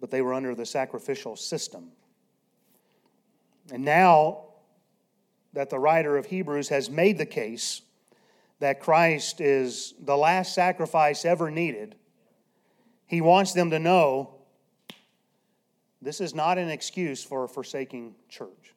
but 0.00 0.12
they 0.12 0.22
were 0.22 0.32
under 0.32 0.54
the 0.54 0.64
sacrificial 0.64 1.34
system. 1.34 1.90
And 3.72 3.84
now 3.84 4.44
that 5.54 5.70
the 5.70 5.78
writer 5.80 6.16
of 6.16 6.26
Hebrews 6.26 6.68
has 6.68 6.88
made 6.88 7.18
the 7.18 7.26
case 7.26 7.82
that 8.60 8.78
Christ 8.78 9.40
is 9.40 9.94
the 10.00 10.16
last 10.16 10.54
sacrifice 10.54 11.24
ever 11.24 11.50
needed, 11.50 11.96
he 13.06 13.20
wants 13.20 13.52
them 13.52 13.70
to 13.70 13.78
know 13.78 14.34
this 16.00 16.20
is 16.20 16.34
not 16.34 16.58
an 16.58 16.68
excuse 16.68 17.22
for 17.22 17.46
forsaking 17.46 18.14
church. 18.28 18.74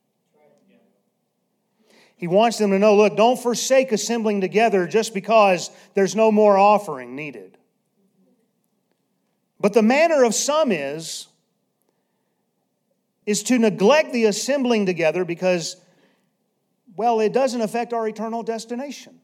He 2.17 2.27
wants 2.27 2.58
them 2.58 2.72
to 2.72 2.79
know 2.79 2.96
look, 2.96 3.17
don't 3.17 3.38
forsake 3.38 3.91
assembling 3.91 4.41
together 4.41 4.88
just 4.88 5.13
because 5.13 5.70
there's 5.96 6.15
no 6.15 6.32
more 6.32 6.58
offering 6.58 7.15
needed. 7.15 7.58
But 9.60 9.74
the 9.74 9.82
manner 9.82 10.24
of 10.24 10.34
some 10.34 10.72
is 10.72 11.27
is 13.25 13.41
to 13.44 13.58
neglect 13.58 14.13
the 14.13 14.25
assembling 14.25 14.86
together 14.86 15.25
because 15.25 15.77
well, 16.96 17.20
it 17.20 17.34
doesn't 17.34 17.60
affect 17.60 17.91
our 17.91 18.08
eternal 18.08 18.44
destination. 18.44 19.20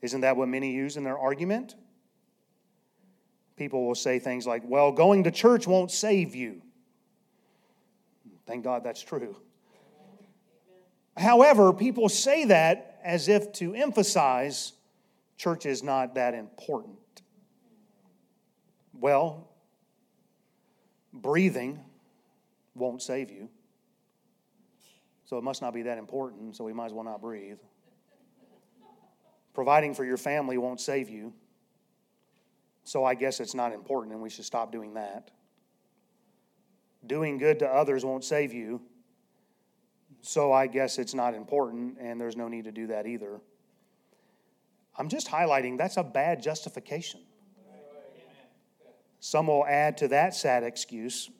Isn't 0.00 0.20
that 0.20 0.36
what 0.36 0.48
many 0.48 0.72
use 0.72 0.96
in 0.96 1.04
their 1.04 1.18
argument? 1.18 1.74
People 3.56 3.86
will 3.86 3.94
say 3.94 4.18
things 4.18 4.46
like, 4.46 4.62
well, 4.64 4.92
going 4.92 5.24
to 5.24 5.30
church 5.30 5.66
won't 5.66 5.90
save 5.90 6.34
you. 6.34 6.62
Thank 8.46 8.64
God 8.64 8.84
that's 8.84 9.02
true. 9.02 9.36
However, 11.16 11.72
people 11.72 12.08
say 12.08 12.46
that 12.46 13.00
as 13.04 13.28
if 13.28 13.52
to 13.54 13.74
emphasize 13.74 14.72
church 15.36 15.66
is 15.66 15.82
not 15.82 16.14
that 16.14 16.34
important. 16.34 16.98
Well, 18.94 19.48
breathing 21.12 21.80
won't 22.74 23.02
save 23.02 23.30
you. 23.30 23.48
So 25.24 25.38
it 25.38 25.44
must 25.44 25.62
not 25.62 25.74
be 25.74 25.82
that 25.82 25.98
important, 25.98 26.56
so 26.56 26.64
we 26.64 26.72
might 26.72 26.86
as 26.86 26.92
well 26.92 27.04
not 27.04 27.20
breathe. 27.20 27.58
Providing 29.54 29.94
for 29.94 30.04
your 30.04 30.16
family 30.16 30.56
won't 30.58 30.80
save 30.80 31.08
you. 31.08 31.32
So 32.84 33.04
I 33.04 33.14
guess 33.14 33.40
it's 33.40 33.54
not 33.54 33.72
important 33.72 34.12
and 34.12 34.22
we 34.22 34.30
should 34.30 34.44
stop 34.44 34.72
doing 34.72 34.94
that. 34.94 35.30
Doing 37.06 37.38
good 37.38 37.58
to 37.60 37.68
others 37.68 38.04
won't 38.04 38.24
save 38.24 38.52
you. 38.52 38.80
So 40.20 40.52
I 40.52 40.66
guess 40.66 40.98
it's 40.98 41.14
not 41.14 41.34
important 41.34 41.98
and 42.00 42.20
there's 42.20 42.36
no 42.36 42.48
need 42.48 42.64
to 42.64 42.72
do 42.72 42.88
that 42.88 43.06
either. 43.06 43.40
I'm 44.96 45.08
just 45.08 45.28
highlighting 45.28 45.78
that's 45.78 45.96
a 45.96 46.04
bad 46.04 46.42
justification. 46.42 47.20
Some 49.20 49.46
will 49.46 49.66
add 49.66 49.98
to 49.98 50.08
that 50.08 50.34
sad 50.34 50.64
excuse 50.64 51.30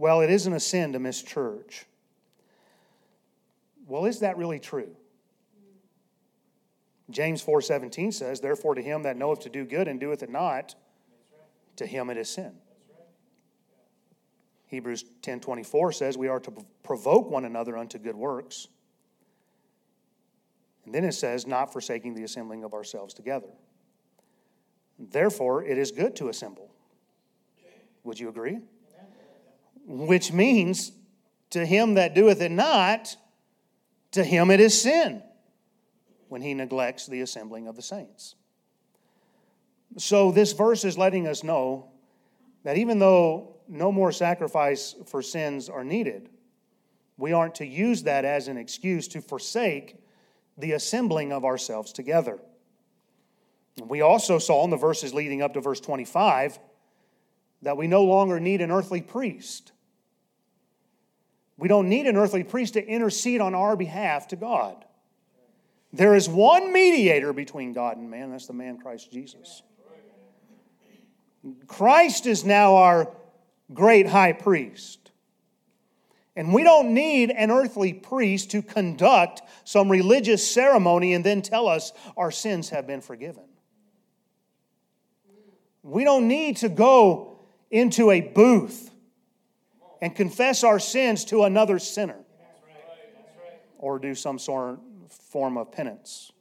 well, 0.00 0.22
it 0.22 0.30
isn't 0.30 0.54
a 0.54 0.60
sin 0.60 0.94
to 0.94 0.98
miss 0.98 1.20
church. 1.20 1.84
Well, 3.86 4.06
is 4.06 4.20
that 4.20 4.38
really 4.38 4.58
true? 4.58 4.96
James 7.10 7.42
4:17 7.42 8.12
says, 8.12 8.40
"Therefore 8.40 8.74
to 8.74 8.82
him 8.82 9.02
that 9.02 9.16
knoweth 9.16 9.40
to 9.40 9.48
do 9.48 9.64
good 9.64 9.88
and 9.88 10.00
doeth 10.00 10.22
it 10.22 10.30
not, 10.30 10.74
to 11.76 11.86
him 11.86 12.10
it 12.10 12.16
is 12.16 12.28
sin." 12.28 12.60
Hebrews 14.66 15.04
10:24 15.22 15.92
says 15.92 16.16
we 16.16 16.28
are 16.28 16.40
to 16.40 16.52
provoke 16.82 17.28
one 17.28 17.44
another 17.44 17.76
unto 17.76 17.98
good 17.98 18.14
works. 18.14 18.68
And 20.84 20.94
then 20.94 21.04
it 21.04 21.12
says, 21.12 21.46
not 21.46 21.72
forsaking 21.72 22.14
the 22.14 22.24
assembling 22.24 22.64
of 22.64 22.72
ourselves 22.72 23.14
together. 23.14 23.50
Therefore, 24.98 25.62
it 25.62 25.78
is 25.78 25.92
good 25.92 26.16
to 26.16 26.28
assemble. 26.28 26.70
Would 28.02 28.18
you 28.18 28.28
agree? 28.28 28.60
Which 29.86 30.32
means, 30.32 30.92
to 31.50 31.66
him 31.66 31.94
that 31.94 32.14
doeth 32.14 32.40
it 32.40 32.50
not, 32.50 33.16
to 34.12 34.24
him 34.24 34.50
it 34.50 34.60
is 34.60 34.80
sin 34.80 35.22
when 36.30 36.40
he 36.42 36.54
neglects 36.54 37.06
the 37.06 37.20
assembling 37.20 37.66
of 37.66 37.76
the 37.76 37.82
saints. 37.82 38.36
So, 39.98 40.30
this 40.30 40.52
verse 40.52 40.84
is 40.84 40.96
letting 40.96 41.26
us 41.26 41.42
know 41.42 41.90
that 42.62 42.78
even 42.78 43.00
though 43.00 43.56
no 43.68 43.90
more 43.90 44.12
sacrifice 44.12 44.94
for 45.06 45.22
sins 45.22 45.68
are 45.68 45.82
needed, 45.82 46.28
we 47.16 47.32
aren't 47.32 47.56
to 47.56 47.66
use 47.66 48.04
that 48.04 48.24
as 48.24 48.46
an 48.46 48.56
excuse 48.56 49.08
to 49.08 49.20
forsake 49.20 49.96
the 50.56 50.72
assembling 50.72 51.32
of 51.32 51.44
ourselves 51.44 51.92
together. 51.92 52.38
We 53.84 54.00
also 54.00 54.38
saw 54.38 54.62
in 54.64 54.70
the 54.70 54.76
verses 54.76 55.12
leading 55.12 55.42
up 55.42 55.54
to 55.54 55.60
verse 55.60 55.80
25 55.80 56.60
that 57.62 57.76
we 57.76 57.88
no 57.88 58.04
longer 58.04 58.38
need 58.38 58.60
an 58.60 58.70
earthly 58.70 59.02
priest. 59.02 59.72
We 61.56 61.66
don't 61.66 61.88
need 61.88 62.06
an 62.06 62.16
earthly 62.16 62.44
priest 62.44 62.74
to 62.74 62.86
intercede 62.86 63.40
on 63.40 63.54
our 63.54 63.76
behalf 63.76 64.28
to 64.28 64.36
God. 64.36 64.84
There 65.92 66.14
is 66.14 66.28
one 66.28 66.72
mediator 66.72 67.32
between 67.32 67.72
God 67.72 67.96
and 67.96 68.10
man, 68.10 68.30
that's 68.30 68.46
the 68.46 68.52
man 68.52 68.78
Christ 68.78 69.10
Jesus. 69.10 69.62
Christ 71.66 72.26
is 72.26 72.44
now 72.44 72.76
our 72.76 73.10
great 73.72 74.06
high 74.06 74.32
priest. 74.32 75.10
And 76.36 76.54
we 76.54 76.62
don't 76.62 76.94
need 76.94 77.30
an 77.30 77.50
earthly 77.50 77.92
priest 77.92 78.52
to 78.52 78.62
conduct 78.62 79.42
some 79.64 79.90
religious 79.90 80.48
ceremony 80.48 81.12
and 81.14 81.24
then 81.24 81.42
tell 81.42 81.66
us 81.66 81.92
our 82.16 82.30
sins 82.30 82.70
have 82.70 82.86
been 82.86 83.00
forgiven. 83.00 83.44
We 85.82 86.04
don't 86.04 86.28
need 86.28 86.58
to 86.58 86.68
go 86.68 87.38
into 87.70 88.10
a 88.10 88.20
booth 88.20 88.90
and 90.00 90.14
confess 90.14 90.62
our 90.62 90.78
sins 90.78 91.24
to 91.26 91.44
another 91.44 91.78
sinner 91.78 92.18
or 93.78 93.98
do 93.98 94.14
some 94.14 94.38
sort 94.38 94.74
of 94.74 94.80
form 95.10 95.56
of 95.56 95.72
penance. 95.72 96.32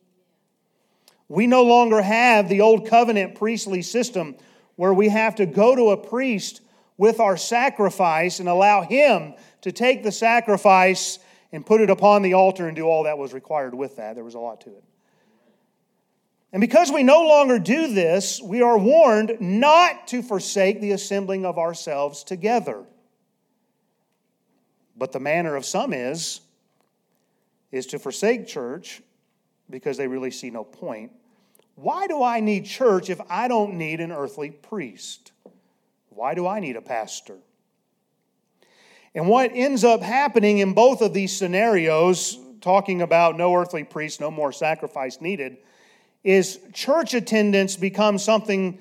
We 1.28 1.46
no 1.46 1.64
longer 1.64 2.02
have 2.02 2.50
the 2.50 2.62
old 2.62 2.88
covenant 2.88 3.36
priestly 3.36 3.82
system 3.82 4.36
where 4.76 4.94
we 4.94 5.10
have 5.10 5.36
to 5.36 5.46
go 5.46 5.76
to 5.76 5.92
a 5.92 5.98
priest 5.98 6.62
with 6.98 7.20
our 7.20 7.38
sacrifice 7.38 8.40
and 8.40 8.50
allow 8.50 8.82
him 8.82 9.36
to 9.62 9.72
take 9.72 10.04
the 10.04 10.12
sacrifice 10.12 11.20
and 11.52 11.66
put 11.66 11.82
it 11.82 11.90
upon 11.90 12.22
the 12.22 12.34
altar 12.34 12.68
and 12.68 12.76
do 12.76 12.86
all 12.86 13.04
that 13.04 13.18
was 13.18 13.34
required 13.34 13.74
with 13.74 13.98
that. 13.98 14.16
There 14.16 14.24
was 14.24 14.36
a 14.36 14.40
lot 14.40 14.62
to 14.62 14.70
it. 14.70 14.84
And 16.52 16.62
because 16.62 16.92
we 16.92 17.04
no 17.04 17.22
longer 17.22 17.60
do 17.60 17.94
this, 17.94 18.42
we 18.42 18.62
are 18.62 18.78
warned 18.78 19.38
not 19.40 20.08
to 20.08 20.24
forsake 20.24 20.82
the 20.82 20.92
assembling 20.92 21.46
of 21.46 21.60
ourselves 21.60 22.24
together. 22.24 22.84
But 24.98 25.12
the 25.12 25.20
manner 25.20 25.56
of 25.56 25.66
some 25.66 25.94
is 25.94 26.42
is 27.72 27.86
to 27.88 28.00
forsake 28.00 28.48
church 28.48 29.02
because 29.70 29.98
they 29.98 30.08
really 30.08 30.32
see 30.32 30.50
no 30.50 30.64
point. 30.64 31.12
Why 31.76 32.08
do 32.08 32.24
I 32.24 32.40
need 32.40 32.66
church 32.66 33.10
if 33.10 33.22
I 33.30 33.48
don't 33.48 33.76
need 33.76 34.00
an 34.02 34.12
earthly 34.12 34.52
priest? 34.52 35.32
Why 36.10 36.34
do 36.34 36.48
I 36.48 36.60
need 36.60 36.76
a 36.76 36.82
pastor? 36.82 37.38
And 39.16 39.28
what 39.28 39.52
ends 39.54 39.84
up 39.84 40.02
happening 40.02 40.60
in 40.60 40.74
both 40.74 41.02
of 41.02 41.14
these 41.14 41.36
scenarios, 41.36 42.38
talking 42.62 43.02
about 43.02 43.38
no 43.38 43.56
earthly 43.56 43.84
priest, 43.84 44.20
no 44.20 44.30
more 44.30 44.52
sacrifice 44.52 45.22
needed, 45.22 45.58
is 46.24 46.60
church 46.74 47.14
attendance 47.14 47.76
becomes 47.76 48.24
something, 48.24 48.78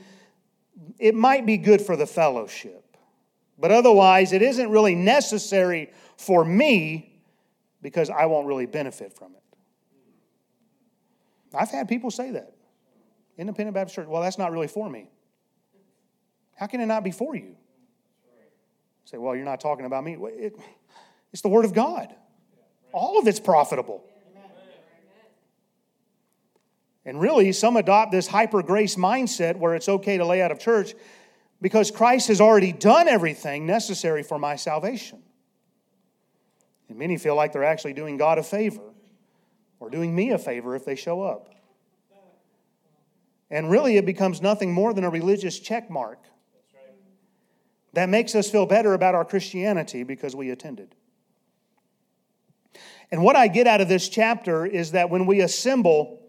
it 0.99 1.15
might 1.15 1.47
be 1.47 1.57
good 1.57 1.81
for 1.81 1.97
the 1.97 2.07
fellowship, 2.07 2.97
but 3.59 3.71
otherwise 3.71 4.33
it 4.33 4.43
isn't 4.43 4.71
really 4.71 4.95
necessary 4.95 5.91
for 6.17 6.45
me 6.45 7.08
because 7.83 8.11
I 8.11 8.27
won't 8.27 8.47
really 8.47 8.67
benefit 8.67 9.13
from 9.13 9.33
it. 9.35 9.43
I've 11.55 11.71
had 11.71 11.89
people 11.89 12.11
say 12.11 12.33
that. 12.33 12.55
Independent 13.37 13.75
Baptist 13.75 13.95
Church, 13.97 14.09
well, 14.09 14.21
that's 14.21 14.39
not 14.39 14.53
really 14.53 14.67
for 14.67 14.91
me. 14.91 15.09
How 16.57 16.67
can 16.67 16.81
it 16.81 16.87
not 16.87 17.05
be 17.05 17.13
for 17.13 17.37
you? 17.37 17.57
Say, 19.05 19.17
well, 19.17 19.35
you're 19.35 19.45
not 19.45 19.61
talking 19.61 19.87
about 19.87 20.05
me. 20.05 20.19
It, 20.21 20.59
it's 21.33 21.41
the 21.41 21.49
Word 21.49 21.65
of 21.65 21.73
God. 21.73 22.15
All 22.93 23.19
of 23.19 23.27
it's 23.27 23.41
profitable. 23.41 24.05
And 27.05 27.21
really, 27.21 27.53
some 27.53 27.77
adopt 27.77 28.13
this 28.13 28.27
hyper 28.27 28.63
grace 28.63 28.97
mindset 28.97 29.57
where 29.57 29.75
it's 29.75 29.89
okay 29.89 30.19
to 30.19 30.27
lay 30.27 30.43
out 30.43 30.51
of 30.51 30.59
church 30.59 30.95
because 31.63 31.91
Christ 31.91 32.29
has 32.29 32.41
already 32.41 32.73
done 32.73 33.09
everything 33.09 33.67
necessary 33.67 34.23
for 34.23 34.39
my 34.39 34.57
salvation. 34.57 35.23
And 36.89 36.99
many 36.99 37.17
feel 37.19 37.35
like 37.35 37.53
they're 37.53 37.65
actually 37.65 37.93
doing 37.93 38.17
God 38.17 38.39
a 38.39 38.43
favor 38.43 38.83
or 39.81 39.91
doing 39.91 40.15
me 40.15 40.31
a 40.31 40.39
favor 40.39 40.75
if 40.75 40.85
they 40.85 40.95
show 40.95 41.23
up. 41.23 41.55
And 43.51 43.71
really, 43.71 43.97
it 43.97 44.05
becomes 44.05 44.43
nothing 44.43 44.73
more 44.73 44.93
than 44.93 45.05
a 45.05 45.11
religious 45.11 45.59
check 45.59 45.91
mark 45.91 46.19
that 47.95 48.09
makes 48.09 48.35
us 48.35 48.51
feel 48.51 48.67
better 48.67 48.95
about 48.95 49.15
our 49.15 49.25
Christianity 49.25 50.03
because 50.03 50.37
we 50.37 50.51
attended. 50.51 50.95
And 53.11 53.23
what 53.23 53.37
I 53.37 53.49
get 53.49 53.67
out 53.67 53.81
of 53.81 53.89
this 53.89 54.09
chapter 54.09 54.67
is 54.67 54.93
that 54.93 55.09
when 55.09 55.25
we 55.27 55.41
assemble, 55.41 56.21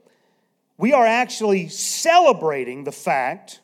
we 0.78 0.94
are 0.94 1.06
actually 1.06 1.68
celebrating 1.68 2.86
the 2.86 2.92
fact 2.92 3.60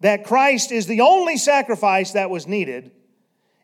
that 0.00 0.24
Christ 0.24 0.70
is 0.70 0.86
the 0.86 1.00
only 1.00 1.38
sacrifice 1.38 2.12
that 2.12 2.28
was 2.28 2.46
needed 2.46 2.92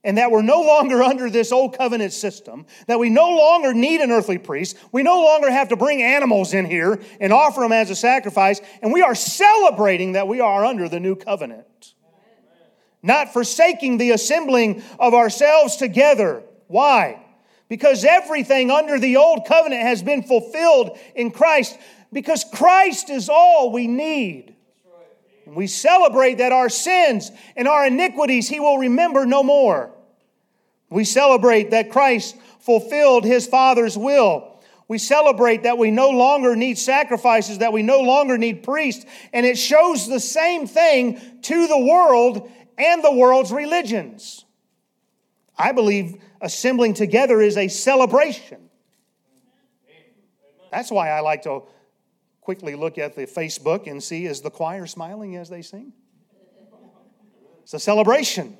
and 0.02 0.16
that 0.18 0.30
we're 0.30 0.42
no 0.42 0.62
longer 0.62 1.02
under 1.02 1.28
this 1.28 1.52
old 1.52 1.76
covenant 1.76 2.12
system, 2.12 2.66
that 2.86 2.98
we 2.98 3.10
no 3.10 3.28
longer 3.28 3.74
need 3.74 4.00
an 4.00 4.10
earthly 4.10 4.38
priest, 4.38 4.76
we 4.92 5.02
no 5.02 5.22
longer 5.22 5.50
have 5.50 5.68
to 5.68 5.76
bring 5.76 6.02
animals 6.02 6.54
in 6.54 6.64
here 6.64 7.00
and 7.20 7.32
offer 7.32 7.60
them 7.60 7.72
as 7.72 7.90
a 7.90 7.96
sacrifice, 7.96 8.60
and 8.82 8.92
we 8.92 9.02
are 9.02 9.14
celebrating 9.14 10.12
that 10.12 10.28
we 10.28 10.40
are 10.40 10.64
under 10.64 10.88
the 10.88 11.00
new 11.00 11.16
covenant. 11.16 11.94
Not 13.02 13.32
forsaking 13.32 13.98
the 13.98 14.10
assembling 14.10 14.82
of 14.98 15.14
ourselves 15.14 15.76
together. 15.76 16.42
Why? 16.66 17.24
Because 17.68 18.04
everything 18.04 18.70
under 18.70 18.98
the 18.98 19.16
old 19.16 19.46
covenant 19.46 19.82
has 19.82 20.02
been 20.02 20.22
fulfilled 20.22 20.98
in 21.14 21.30
Christ, 21.30 21.78
because 22.12 22.44
Christ 22.52 23.10
is 23.10 23.28
all 23.28 23.70
we 23.72 23.86
need. 23.86 24.56
We 25.54 25.66
celebrate 25.66 26.38
that 26.38 26.52
our 26.52 26.68
sins 26.68 27.30
and 27.56 27.66
our 27.66 27.86
iniquities 27.86 28.48
he 28.48 28.60
will 28.60 28.78
remember 28.78 29.26
no 29.26 29.42
more. 29.42 29.90
We 30.88 31.04
celebrate 31.04 31.70
that 31.70 31.90
Christ 31.90 32.36
fulfilled 32.60 33.24
his 33.24 33.46
Father's 33.46 33.96
will. 33.96 34.60
We 34.88 34.98
celebrate 34.98 35.62
that 35.62 35.78
we 35.78 35.90
no 35.90 36.10
longer 36.10 36.56
need 36.56 36.76
sacrifices, 36.76 37.58
that 37.58 37.72
we 37.72 37.82
no 37.82 38.00
longer 38.00 38.36
need 38.36 38.64
priests, 38.64 39.06
and 39.32 39.46
it 39.46 39.56
shows 39.56 40.08
the 40.08 40.18
same 40.18 40.66
thing 40.66 41.20
to 41.42 41.66
the 41.68 41.78
world 41.78 42.50
and 42.76 43.04
the 43.04 43.12
world's 43.12 43.52
religions. 43.52 44.44
I 45.56 45.72
believe 45.72 46.20
assembling 46.40 46.94
together 46.94 47.40
is 47.40 47.56
a 47.56 47.68
celebration. 47.68 48.68
That's 50.72 50.90
why 50.90 51.10
I 51.10 51.20
like 51.20 51.42
to 51.42 51.62
quickly 52.40 52.74
look 52.74 52.98
at 52.98 53.14
the 53.14 53.26
Facebook 53.26 53.86
and 53.86 54.02
see 54.02 54.26
is 54.26 54.40
the 54.40 54.50
choir 54.50 54.86
smiling 54.86 55.36
as 55.36 55.48
they 55.48 55.62
sing? 55.62 55.92
It's 57.62 57.74
a 57.74 57.78
celebration. 57.78 58.56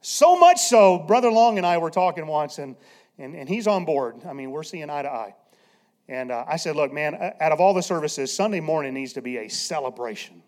So 0.00 0.38
much 0.38 0.60
so, 0.60 0.98
Brother 0.98 1.30
Long 1.30 1.58
and 1.58 1.66
I 1.66 1.78
were 1.78 1.90
talking 1.90 2.26
once, 2.26 2.58
and, 2.58 2.76
and, 3.18 3.34
and 3.34 3.48
he's 3.48 3.66
on 3.66 3.84
board. 3.84 4.16
I 4.28 4.32
mean, 4.32 4.50
we're 4.50 4.62
seeing 4.62 4.90
eye 4.90 5.02
to 5.02 5.10
eye. 5.10 5.34
And 6.08 6.30
uh, 6.30 6.44
I 6.48 6.56
said, 6.56 6.76
Look, 6.76 6.92
man, 6.92 7.14
out 7.40 7.52
of 7.52 7.60
all 7.60 7.74
the 7.74 7.82
services, 7.82 8.34
Sunday 8.34 8.60
morning 8.60 8.94
needs 8.94 9.12
to 9.14 9.22
be 9.22 9.36
a 9.38 9.48
celebration. 9.48 10.42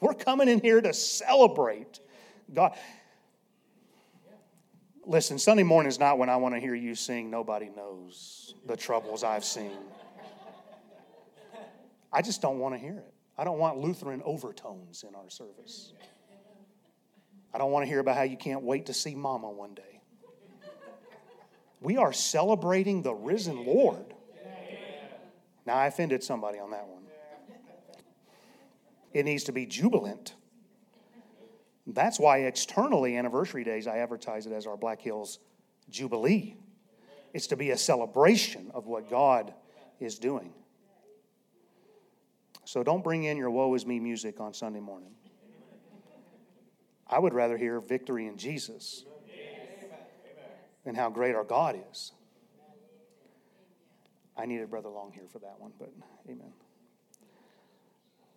We're 0.00 0.14
coming 0.14 0.48
in 0.48 0.60
here 0.60 0.80
to 0.80 0.92
celebrate 0.92 2.00
God. 2.52 2.76
Listen, 5.06 5.38
Sunday 5.38 5.62
morning 5.62 5.88
is 5.88 5.98
not 5.98 6.18
when 6.18 6.30
I 6.30 6.36
want 6.36 6.54
to 6.54 6.60
hear 6.60 6.74
you 6.74 6.94
sing, 6.94 7.30
Nobody 7.30 7.68
Knows 7.68 8.54
the 8.66 8.76
Troubles 8.76 9.22
I've 9.22 9.44
Seen. 9.44 9.76
I 12.10 12.22
just 12.22 12.40
don't 12.40 12.58
want 12.58 12.74
to 12.74 12.78
hear 12.78 12.96
it. 12.98 13.12
I 13.36 13.44
don't 13.44 13.58
want 13.58 13.78
Lutheran 13.78 14.22
overtones 14.24 15.04
in 15.06 15.14
our 15.14 15.28
service. 15.28 15.92
I 17.52 17.58
don't 17.58 17.70
want 17.70 17.84
to 17.84 17.88
hear 17.88 17.98
about 17.98 18.16
how 18.16 18.22
you 18.22 18.36
can't 18.36 18.62
wait 18.62 18.86
to 18.86 18.94
see 18.94 19.14
mama 19.14 19.50
one 19.50 19.74
day. 19.74 20.00
We 21.80 21.98
are 21.98 22.12
celebrating 22.12 23.02
the 23.02 23.12
risen 23.12 23.66
Lord. 23.66 24.14
Now, 25.66 25.74
I 25.74 25.86
offended 25.86 26.22
somebody 26.22 26.58
on 26.58 26.70
that 26.70 26.86
one. 26.86 27.02
It 29.12 29.24
needs 29.24 29.44
to 29.44 29.52
be 29.52 29.66
jubilant. 29.66 30.34
That's 31.86 32.18
why 32.18 32.38
externally, 32.38 33.16
anniversary 33.16 33.62
days, 33.62 33.86
I 33.86 33.98
advertise 33.98 34.46
it 34.46 34.52
as 34.52 34.66
our 34.66 34.76
Black 34.76 35.00
Hills 35.00 35.38
Jubilee. 35.90 36.56
It's 37.34 37.48
to 37.48 37.56
be 37.56 37.70
a 37.70 37.76
celebration 37.76 38.70
of 38.72 38.86
what 38.86 39.10
God 39.10 39.52
is 40.00 40.18
doing. 40.18 40.52
So 42.64 42.82
don't 42.82 43.04
bring 43.04 43.24
in 43.24 43.36
your 43.36 43.50
woe 43.50 43.74
is 43.74 43.84
me 43.84 44.00
music 44.00 44.40
on 44.40 44.54
Sunday 44.54 44.80
morning. 44.80 45.10
I 47.06 47.18
would 47.18 47.34
rather 47.34 47.58
hear 47.58 47.80
victory 47.80 48.26
in 48.26 48.38
Jesus 48.38 49.04
and 50.86 50.96
how 50.96 51.10
great 51.10 51.34
our 51.34 51.44
God 51.44 51.78
is. 51.90 52.12
I 54.36 54.46
needed 54.46 54.70
Brother 54.70 54.88
Long 54.88 55.12
here 55.12 55.28
for 55.30 55.38
that 55.40 55.56
one, 55.58 55.72
but 55.78 55.92
amen. 56.28 56.52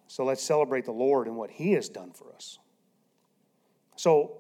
So 0.08 0.24
let's 0.26 0.44
celebrate 0.44 0.86
the 0.86 0.92
Lord 0.92 1.28
and 1.28 1.38
what 1.38 1.50
He 1.50 1.74
has 1.74 1.90
done 1.90 2.12
for 2.12 2.34
us. 2.34 2.60
So, 3.98 4.38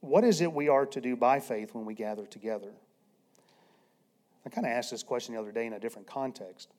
what 0.00 0.24
is 0.24 0.40
it 0.40 0.50
we 0.52 0.68
are 0.68 0.86
to 0.86 1.00
do 1.00 1.14
by 1.16 1.40
faith 1.40 1.74
when 1.74 1.84
we 1.84 1.94
gather 1.94 2.24
together? 2.24 2.70
I 4.46 4.48
kind 4.48 4.66
of 4.66 4.72
asked 4.72 4.90
this 4.90 5.02
question 5.02 5.34
the 5.34 5.40
other 5.40 5.52
day 5.52 5.66
in 5.66 5.74
a 5.74 5.80
different 5.80 6.06
context. 6.06 6.70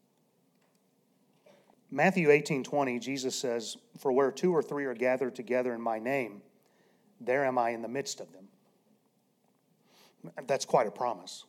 Matthew 1.92 2.32
18 2.32 2.64
20, 2.64 3.00
Jesus 3.00 3.36
says, 3.36 3.78
For 4.00 4.12
where 4.12 4.32
two 4.32 4.56
or 4.56 4.64
three 4.64 4.86
are 4.86 4.94
gathered 4.94 5.36
together 5.36 5.74
in 5.74 5.82
my 5.82 6.00
name, 6.00 6.42
there 7.20 7.46
am 7.46 7.58
I 7.58 7.72
in 7.72 7.82
the 7.82 7.90
midst 7.90 8.22
of 8.22 8.28
them. 8.32 8.48
That's 10.48 10.66
quite 10.66 10.88
a 10.88 10.92
promise. 10.92 11.44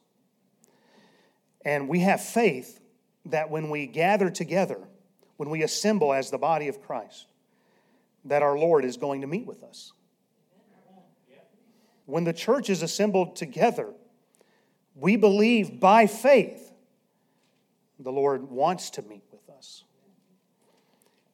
And 1.64 1.88
we 1.88 2.01
have 2.01 2.21
faith 2.21 2.81
that 3.27 3.51
when 3.51 3.71
we 3.71 3.87
gather 3.87 4.31
together, 4.31 4.81
when 5.37 5.49
we 5.49 5.62
assemble 5.62 6.12
as 6.12 6.31
the 6.31 6.38
body 6.38 6.66
of 6.66 6.83
Christ, 6.83 7.27
that 8.25 8.42
our 8.42 8.59
Lord 8.59 8.85
is 8.85 8.97
going 8.97 9.21
to 9.21 9.29
meet 9.29 9.47
with 9.47 9.62
us. 9.62 9.92
When 12.07 12.25
the 12.25 12.33
church 12.33 12.69
is 12.69 12.83
assembled 12.83 13.37
together, 13.37 13.93
we 14.95 15.17
believe 15.17 15.81
by 15.81 16.07
faith 16.07 16.73
the 17.99 18.12
Lord 18.12 18.51
wants 18.51 18.91
to 18.91 19.03
meet 19.03 19.23
with 19.31 19.49
us. 19.57 19.85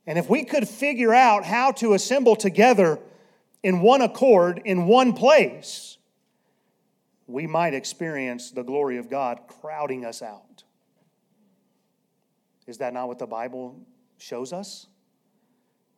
And 0.07 0.19
if 0.19 0.29
we 0.29 0.45
could 0.45 0.69
figure 0.69 1.15
out 1.15 1.45
how 1.45 1.73
to 1.73 1.95
assemble 1.95 2.37
together 2.37 2.99
in 3.63 3.81
one 3.81 4.03
accord, 4.03 4.63
in 4.65 4.87
one 4.87 5.13
place, 5.13 5.99
we 7.27 7.47
might 7.47 7.75
experience 7.75 8.51
the 8.51 8.63
glory 8.63 8.97
of 8.97 9.11
God 9.11 9.41
crowding 9.61 10.05
us 10.05 10.23
out. 10.23 10.65
Is 12.67 12.79
that 12.79 12.93
not 12.93 13.09
what 13.09 13.19
the 13.19 13.27
Bible 13.27 13.81
shows 14.19 14.53
us? 14.53 14.87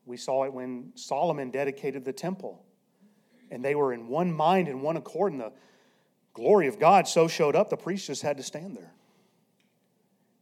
We 0.07 0.17
saw 0.17 0.45
it 0.45 0.53
when 0.53 0.93
Solomon 0.95 1.51
dedicated 1.51 2.05
the 2.05 2.13
temple 2.13 2.65
and 3.51 3.65
they 3.65 3.75
were 3.75 3.93
in 3.93 4.09
one 4.09 4.33
mind 4.33 4.69
and 4.69 4.83
one 4.83 4.97
accord, 4.97 5.33
and 5.33 5.41
the 5.41 5.53
glory 6.33 6.69
of 6.69 6.79
God 6.79 7.09
so 7.09 7.29
showed 7.29 7.57
up, 7.57 7.71
the 7.71 7.77
priest 7.77 8.07
just 8.07 8.23
had 8.23 8.37
to 8.37 8.43
stand 8.43 8.77
there. 8.77 8.93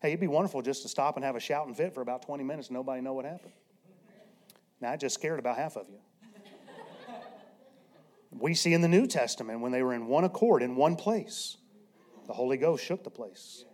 Hey, 0.00 0.08
it'd 0.08 0.20
be 0.20 0.28
wonderful 0.28 0.62
just 0.62 0.82
to 0.82 0.88
stop 0.88 1.16
and 1.16 1.24
have 1.24 1.34
a 1.34 1.40
shout 1.40 1.66
and 1.66 1.76
fit 1.76 1.94
for 1.94 2.02
about 2.02 2.22
20 2.22 2.44
minutes 2.44 2.68
and 2.68 2.76
nobody 2.76 3.00
know 3.00 3.14
what 3.14 3.24
happened. 3.24 3.52
Now, 4.80 4.92
I 4.92 4.96
just 4.96 5.14
scared 5.14 5.40
about 5.40 5.56
half 5.56 5.76
of 5.76 5.86
you. 5.88 5.98
we 8.30 8.54
see 8.54 8.74
in 8.74 8.80
the 8.80 8.88
New 8.88 9.08
Testament 9.08 9.60
when 9.60 9.72
they 9.72 9.82
were 9.82 9.94
in 9.94 10.06
one 10.06 10.22
accord, 10.22 10.62
in 10.62 10.76
one 10.76 10.94
place, 10.94 11.56
the 12.28 12.32
Holy 12.32 12.56
Ghost 12.56 12.84
shook 12.84 13.02
the 13.02 13.10
place. 13.10 13.64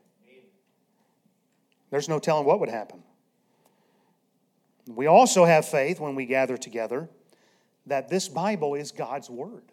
There's 1.90 2.08
no 2.08 2.18
telling 2.18 2.46
what 2.46 2.60
would 2.60 2.70
happen. 2.70 3.02
We 4.86 5.06
also 5.06 5.44
have 5.44 5.66
faith 5.66 6.00
when 6.00 6.14
we 6.14 6.24
gather 6.24 6.56
together 6.56 7.10
that 7.86 8.08
this 8.08 8.28
Bible 8.28 8.74
is 8.74 8.92
God's 8.92 9.28
Word. 9.28 9.64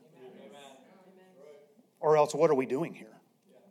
Or 2.00 2.18
else, 2.18 2.34
what 2.34 2.50
are 2.50 2.56
we 2.56 2.66
doing 2.66 2.94
here? 2.94 3.08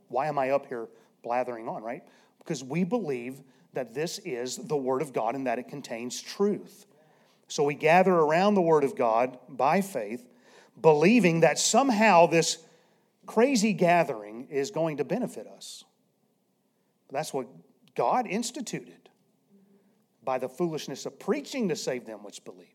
Why 0.08 0.26
am 0.26 0.38
I 0.38 0.50
up 0.50 0.66
here 0.66 0.88
blathering 1.22 1.68
on, 1.68 1.82
right? 1.82 2.02
Because 2.38 2.62
we 2.62 2.84
believe 2.84 3.42
that 3.72 3.94
this 3.94 4.18
is 4.20 4.56
the 4.56 4.76
Word 4.76 5.02
of 5.02 5.12
God 5.12 5.34
and 5.34 5.46
that 5.46 5.58
it 5.58 5.68
contains 5.68 6.20
truth. 6.20 6.86
So 7.48 7.64
we 7.64 7.74
gather 7.74 8.14
around 8.14 8.54
the 8.54 8.62
Word 8.62 8.84
of 8.84 8.96
God 8.96 9.38
by 9.48 9.80
faith, 9.80 10.28
believing 10.80 11.40
that 11.40 11.58
somehow 11.58 12.26
this 12.26 12.58
crazy 13.26 13.72
gathering 13.72 14.46
is 14.50 14.70
going 14.70 14.98
to 14.98 15.04
benefit 15.04 15.46
us. 15.46 15.84
That's 17.10 17.34
what 17.34 17.48
God 17.96 18.26
instituted 18.26 19.08
by 20.24 20.38
the 20.38 20.48
foolishness 20.48 21.06
of 21.06 21.18
preaching 21.18 21.68
to 21.68 21.76
save 21.76 22.06
them 22.06 22.22
which 22.22 22.44
believe. 22.44 22.68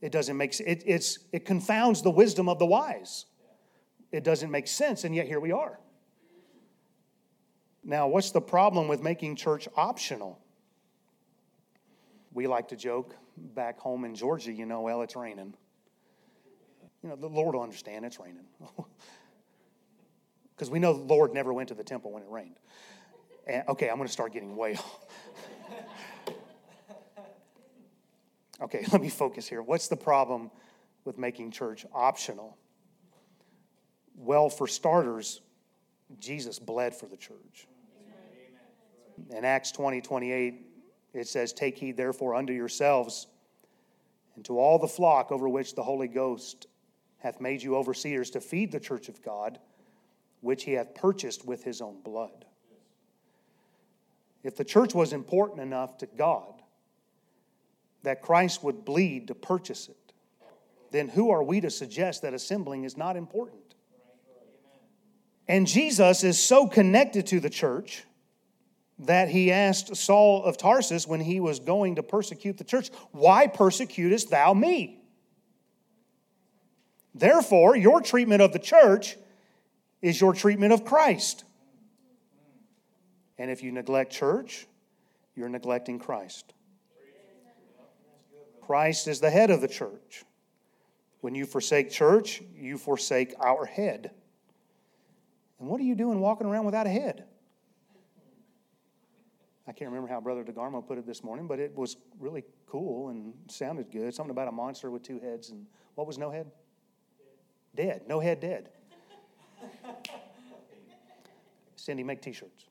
It 0.00 0.12
doesn't 0.12 0.36
make 0.36 0.58
it, 0.60 0.82
it's, 0.86 1.18
it 1.32 1.44
confounds 1.44 2.02
the 2.02 2.10
wisdom 2.10 2.48
of 2.48 2.58
the 2.58 2.66
wise. 2.66 3.26
It 4.12 4.24
doesn't 4.24 4.50
make 4.50 4.66
sense, 4.66 5.04
and 5.04 5.14
yet 5.14 5.26
here 5.26 5.40
we 5.40 5.52
are. 5.52 5.78
Now, 7.84 8.08
what's 8.08 8.30
the 8.30 8.40
problem 8.40 8.88
with 8.88 9.02
making 9.02 9.36
church 9.36 9.68
optional? 9.76 10.38
We 12.32 12.46
like 12.46 12.68
to 12.68 12.76
joke 12.76 13.14
back 13.36 13.78
home 13.78 14.04
in 14.04 14.14
Georgia, 14.14 14.52
you 14.52 14.66
know, 14.66 14.82
well, 14.82 15.02
it's 15.02 15.16
raining. 15.16 15.54
You 17.02 17.08
know, 17.08 17.16
the 17.16 17.28
Lord 17.28 17.54
will 17.54 17.62
understand 17.62 18.04
it's 18.04 18.18
raining. 18.18 18.46
Because 20.60 20.70
we 20.70 20.78
know 20.78 20.92
the 20.92 21.14
Lord 21.14 21.32
never 21.32 21.54
went 21.54 21.70
to 21.70 21.74
the 21.74 21.82
temple 21.82 22.12
when 22.12 22.22
it 22.22 22.28
rained. 22.28 22.56
And, 23.46 23.62
okay, 23.66 23.88
I'm 23.88 23.96
going 23.96 24.06
to 24.06 24.12
start 24.12 24.34
getting 24.34 24.56
way 24.56 24.74
off. 24.76 25.06
Okay, 28.60 28.84
let 28.92 29.00
me 29.00 29.08
focus 29.08 29.48
here. 29.48 29.62
What's 29.62 29.88
the 29.88 29.96
problem 29.96 30.50
with 31.04 31.18
making 31.18 31.50
church 31.50 31.86
optional? 31.94 32.56
Well, 34.16 34.50
for 34.50 34.66
starters, 34.66 35.40
Jesus 36.18 36.58
bled 36.58 36.94
for 36.94 37.06
the 37.06 37.16
church. 37.16 37.66
In 39.30 39.44
Acts 39.44 39.70
20 39.72 40.00
28, 40.00 40.66
it 41.14 41.28
says, 41.28 41.52
Take 41.52 41.78
heed 41.78 41.96
therefore 41.96 42.34
unto 42.34 42.52
yourselves 42.52 43.26
and 44.36 44.44
to 44.44 44.58
all 44.58 44.78
the 44.78 44.88
flock 44.88 45.32
over 45.32 45.48
which 45.48 45.74
the 45.74 45.82
Holy 45.82 46.08
Ghost 46.08 46.66
hath 47.18 47.40
made 47.40 47.62
you 47.62 47.76
overseers 47.76 48.30
to 48.30 48.40
feed 48.40 48.72
the 48.72 48.80
church 48.80 49.08
of 49.08 49.22
God, 49.22 49.58
which 50.40 50.64
he 50.64 50.72
hath 50.72 50.94
purchased 50.94 51.44
with 51.44 51.62
his 51.64 51.80
own 51.80 52.00
blood. 52.00 52.46
If 54.42 54.56
the 54.56 54.64
church 54.64 54.94
was 54.94 55.12
important 55.12 55.60
enough 55.60 55.98
to 55.98 56.06
God 56.06 56.59
that 58.02 58.22
Christ 58.22 58.62
would 58.62 58.84
bleed 58.84 59.28
to 59.28 59.34
purchase 59.34 59.88
it, 59.88 59.96
then 60.90 61.08
who 61.08 61.30
are 61.30 61.42
we 61.42 61.60
to 61.60 61.70
suggest 61.70 62.22
that 62.22 62.34
assembling 62.34 62.84
is 62.84 62.96
not 62.96 63.16
important? 63.16 63.74
And 65.46 65.66
Jesus 65.66 66.22
is 66.22 66.38
so 66.38 66.66
connected 66.66 67.26
to 67.28 67.40
the 67.40 67.50
church 67.50 68.04
that 69.00 69.28
he 69.28 69.50
asked 69.50 69.96
Saul 69.96 70.44
of 70.44 70.56
Tarsus 70.56 71.06
when 71.06 71.20
he 71.20 71.40
was 71.40 71.58
going 71.58 71.96
to 71.96 72.02
persecute 72.02 72.58
the 72.58 72.64
church, 72.64 72.90
Why 73.12 73.46
persecutest 73.46 74.30
thou 74.30 74.54
me? 74.54 75.00
Therefore, 77.14 77.76
your 77.76 78.00
treatment 78.00 78.42
of 78.42 78.52
the 78.52 78.58
church 78.58 79.16
is 80.00 80.20
your 80.20 80.32
treatment 80.32 80.72
of 80.72 80.84
Christ. 80.84 81.44
And 83.38 83.50
if 83.50 83.62
you 83.62 83.72
neglect 83.72 84.12
church, 84.12 84.66
you're 85.34 85.48
neglecting 85.48 85.98
Christ. 85.98 86.52
Christ 88.70 89.08
is 89.08 89.18
the 89.18 89.30
head 89.30 89.50
of 89.50 89.60
the 89.60 89.66
church. 89.66 90.22
When 91.22 91.34
you 91.34 91.44
forsake 91.44 91.90
church, 91.90 92.40
you 92.54 92.78
forsake 92.78 93.34
our 93.40 93.66
head. 93.66 94.12
And 95.58 95.68
what 95.68 95.80
are 95.80 95.84
you 95.84 95.96
doing 95.96 96.20
walking 96.20 96.46
around 96.46 96.66
without 96.66 96.86
a 96.86 96.90
head? 96.90 97.24
I 99.66 99.72
can't 99.72 99.90
remember 99.90 100.06
how 100.06 100.20
Brother 100.20 100.44
DeGarmo 100.44 100.86
put 100.86 100.98
it 100.98 101.04
this 101.04 101.24
morning, 101.24 101.48
but 101.48 101.58
it 101.58 101.74
was 101.74 101.96
really 102.20 102.44
cool 102.68 103.08
and 103.08 103.34
sounded 103.48 103.90
good. 103.90 104.14
Something 104.14 104.30
about 104.30 104.46
a 104.46 104.52
monster 104.52 104.88
with 104.92 105.02
two 105.02 105.18
heads. 105.18 105.50
And 105.50 105.66
what 105.96 106.06
was 106.06 106.16
no 106.16 106.30
head? 106.30 106.48
Dead. 107.74 108.02
No 108.06 108.20
head, 108.20 108.38
dead. 108.38 108.68
Cindy, 111.74 112.04
make 112.04 112.22
t 112.22 112.32
shirts. 112.32 112.66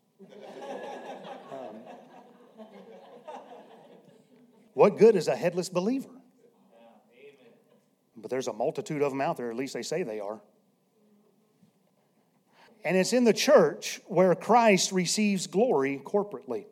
What 4.80 4.98
good 4.98 5.18
is 5.18 5.28
a 5.28 5.36
headless 5.36 5.68
believer? 5.68 6.08
But 8.16 8.32
there's 8.32 8.48
a 8.48 8.54
multitude 8.54 9.02
of 9.02 9.12
them 9.12 9.20
out 9.20 9.36
there, 9.36 9.50
at 9.50 9.58
least 9.58 9.74
they 9.74 9.82
say 9.82 10.04
they 10.04 10.22
are. 10.22 10.40
And 12.86 12.96
it's 12.96 13.12
in 13.12 13.26
the 13.26 13.34
church 13.34 14.00
where 14.06 14.34
Christ 14.36 14.94
receives 14.94 15.48
glory 15.48 16.02
corporately. 16.06 16.64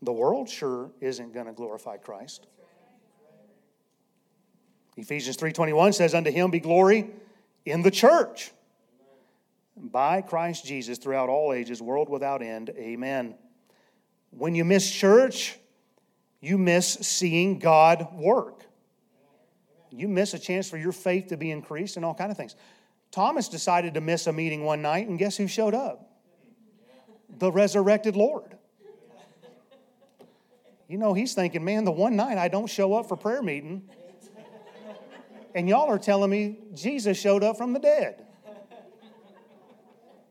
The 0.00 0.12
world 0.14 0.48
sure 0.48 0.90
isn't 1.02 1.34
going 1.34 1.44
to 1.44 1.52
glorify 1.52 1.98
Christ. 1.98 2.46
Ephesians 4.96 5.36
3:21 5.36 5.92
says 5.92 6.14
unto 6.14 6.30
him 6.30 6.50
be 6.50 6.60
glory 6.60 7.10
in 7.66 7.82
the 7.82 7.90
church 7.90 8.52
by 9.76 10.22
Christ 10.22 10.64
Jesus 10.64 10.96
throughout 10.96 11.28
all 11.28 11.52
ages 11.52 11.82
world 11.82 12.08
without 12.08 12.40
end. 12.40 12.70
Amen. 12.70 13.34
When 14.30 14.54
you 14.54 14.64
miss 14.64 14.90
church, 14.90 15.58
you 16.40 16.58
miss 16.58 16.86
seeing 16.86 17.58
God 17.58 18.08
work. 18.14 18.64
You 19.90 20.08
miss 20.08 20.34
a 20.34 20.38
chance 20.38 20.68
for 20.68 20.76
your 20.76 20.92
faith 20.92 21.28
to 21.28 21.36
be 21.36 21.50
increased 21.50 21.96
and 21.96 22.04
all 22.04 22.14
kind 22.14 22.30
of 22.30 22.36
things. 22.36 22.54
Thomas 23.10 23.48
decided 23.48 23.94
to 23.94 24.00
miss 24.00 24.26
a 24.26 24.32
meeting 24.32 24.64
one 24.64 24.82
night 24.82 25.08
and 25.08 25.18
guess 25.18 25.36
who 25.36 25.46
showed 25.46 25.74
up? 25.74 26.10
The 27.38 27.50
resurrected 27.50 28.16
Lord. 28.16 28.56
You 30.88 30.98
know, 30.98 31.14
he's 31.14 31.34
thinking, 31.34 31.64
man, 31.64 31.84
the 31.84 31.90
one 31.90 32.14
night 32.14 32.38
I 32.38 32.48
don't 32.48 32.68
show 32.68 32.94
up 32.94 33.08
for 33.08 33.16
prayer 33.16 33.42
meeting, 33.42 33.88
and 35.54 35.68
y'all 35.68 35.90
are 35.90 35.98
telling 35.98 36.30
me 36.30 36.58
Jesus 36.74 37.18
showed 37.18 37.42
up 37.42 37.56
from 37.56 37.72
the 37.72 37.80
dead. 37.80 38.24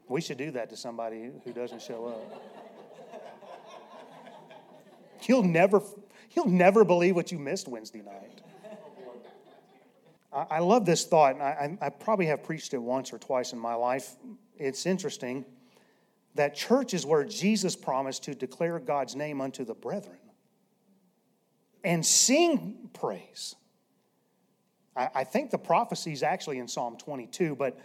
We 0.07 0.21
should 0.21 0.37
do 0.37 0.51
that 0.51 0.69
to 0.69 0.77
somebody 0.77 1.31
who 1.43 1.51
doesn't 1.51 1.81
show 1.81 2.05
up. 2.05 2.64
You'll 5.27 5.43
never, 5.43 5.81
you'll 6.31 6.49
never 6.49 6.83
believe 6.83 7.15
what 7.15 7.31
you 7.31 7.39
missed 7.39 7.67
Wednesday 7.67 8.01
night. 8.01 8.41
I, 10.31 10.45
I 10.57 10.59
love 10.59 10.85
this 10.85 11.05
thought, 11.05 11.35
and 11.35 11.43
I, 11.43 11.77
I 11.81 11.89
probably 11.89 12.27
have 12.27 12.43
preached 12.43 12.73
it 12.73 12.77
once 12.77 13.13
or 13.13 13.17
twice 13.17 13.53
in 13.53 13.59
my 13.59 13.73
life. 13.73 14.15
It's 14.57 14.85
interesting 14.85 15.45
that 16.35 16.53
church 16.53 16.93
is 16.93 17.05
where 17.05 17.23
Jesus 17.23 17.75
promised 17.75 18.23
to 18.23 18.35
declare 18.35 18.77
God's 18.79 19.15
name 19.15 19.41
unto 19.41 19.63
the 19.63 19.73
brethren 19.73 20.17
and 21.83 22.05
sing 22.05 22.89
praise. 22.93 23.55
I, 24.95 25.09
I 25.15 25.23
think 25.23 25.51
the 25.51 25.57
prophecy 25.57 26.11
is 26.11 26.23
actually 26.23 26.59
in 26.59 26.67
Psalm 26.67 26.97
22, 26.97 27.55
but 27.55 27.79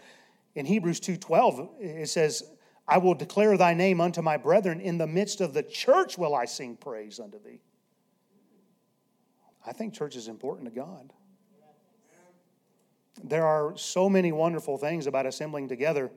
in 0.55 0.67
Hebrews 0.67 1.01
2:12 1.01 1.81
it 1.81 2.09
says, 2.09 2.43
"I 2.91 2.99
will 2.99 3.15
declare 3.15 3.57
thy 3.57 3.73
name 3.73 4.01
unto 4.01 4.21
my 4.21 4.37
brethren 4.37 4.81
in 4.81 4.99
the 4.99 5.07
midst 5.07 5.41
of 5.41 5.55
the 5.55 5.63
church 5.63 6.19
will 6.19 6.35
I 6.35 6.45
sing 6.45 6.77
praise 6.77 7.21
unto 7.21 7.39
thee." 7.39 7.61
I 9.65 9.73
think 9.73 9.95
church 9.95 10.17
is 10.17 10.27
important 10.27 10.69
to 10.69 10.75
God. 10.75 11.13
There 13.23 13.47
are 13.47 13.77
so 13.77 14.09
many 14.09 14.33
wonderful 14.33 14.77
things 14.77 15.07
about 15.07 15.27
assembling 15.27 15.69
together 15.69 16.11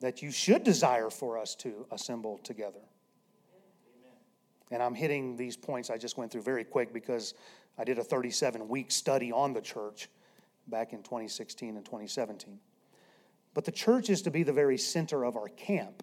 that 0.00 0.20
you 0.20 0.30
should 0.30 0.64
desire 0.64 1.08
for 1.08 1.38
us 1.38 1.54
to 1.56 1.86
assemble 1.90 2.38
together. 2.38 2.80
And 4.70 4.82
I'm 4.82 4.94
hitting 4.94 5.36
these 5.36 5.56
points 5.56 5.90
I 5.90 5.96
just 5.96 6.16
went 6.16 6.32
through 6.32 6.42
very 6.42 6.64
quick 6.64 6.92
because 6.92 7.34
I 7.78 7.84
did 7.84 7.98
a 7.98 8.04
37 8.04 8.68
week 8.68 8.90
study 8.90 9.30
on 9.30 9.52
the 9.52 9.60
church 9.60 10.08
back 10.66 10.92
in 10.92 11.02
2016 11.02 11.76
and 11.76 11.84
2017. 11.84 12.58
But 13.54 13.64
the 13.64 13.72
church 13.72 14.08
is 14.08 14.22
to 14.22 14.30
be 14.30 14.42
the 14.42 14.52
very 14.52 14.78
center 14.78 15.24
of 15.24 15.36
our 15.36 15.48
camp. 15.48 16.02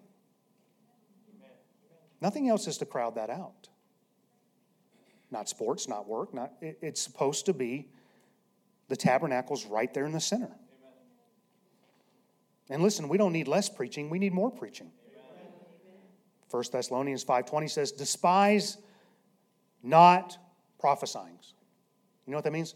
Nothing 2.20 2.48
else 2.48 2.66
is 2.66 2.78
to 2.78 2.86
crowd 2.86 3.14
that 3.14 3.30
out. 3.30 3.68
Not 5.30 5.48
sports, 5.48 5.88
not 5.88 6.08
work, 6.08 6.34
not 6.34 6.52
it, 6.60 6.78
it's 6.82 7.00
supposed 7.00 7.46
to 7.46 7.54
be 7.54 7.88
the 8.88 8.96
tabernacle's 8.96 9.64
right 9.64 9.92
there 9.94 10.04
in 10.04 10.12
the 10.12 10.20
center. 10.20 10.50
And 12.68 12.82
listen, 12.82 13.08
we 13.08 13.16
don't 13.16 13.32
need 13.32 13.48
less 13.48 13.68
preaching, 13.68 14.10
we 14.10 14.18
need 14.18 14.32
more 14.32 14.50
preaching. 14.50 14.92
1 16.50 16.64
Thessalonians 16.72 17.24
5:20 17.24 17.68
says, 17.68 17.92
"Despise 17.92 18.76
not 19.82 20.36
prophesying." 20.78 21.38
You 22.26 22.32
know 22.32 22.38
what 22.38 22.44
that 22.44 22.52
means? 22.52 22.74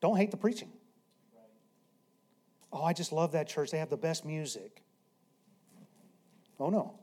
Don't 0.00 0.16
hate 0.16 0.30
the 0.30 0.36
preaching. 0.36 0.72
Oh, 2.72 2.82
I 2.82 2.92
just 2.92 3.12
love 3.12 3.32
that 3.32 3.48
church. 3.48 3.70
They 3.70 3.78
have 3.78 3.90
the 3.90 3.96
best 3.96 4.24
music. 4.24 4.82
Oh 6.58 6.70
no. 6.70 6.98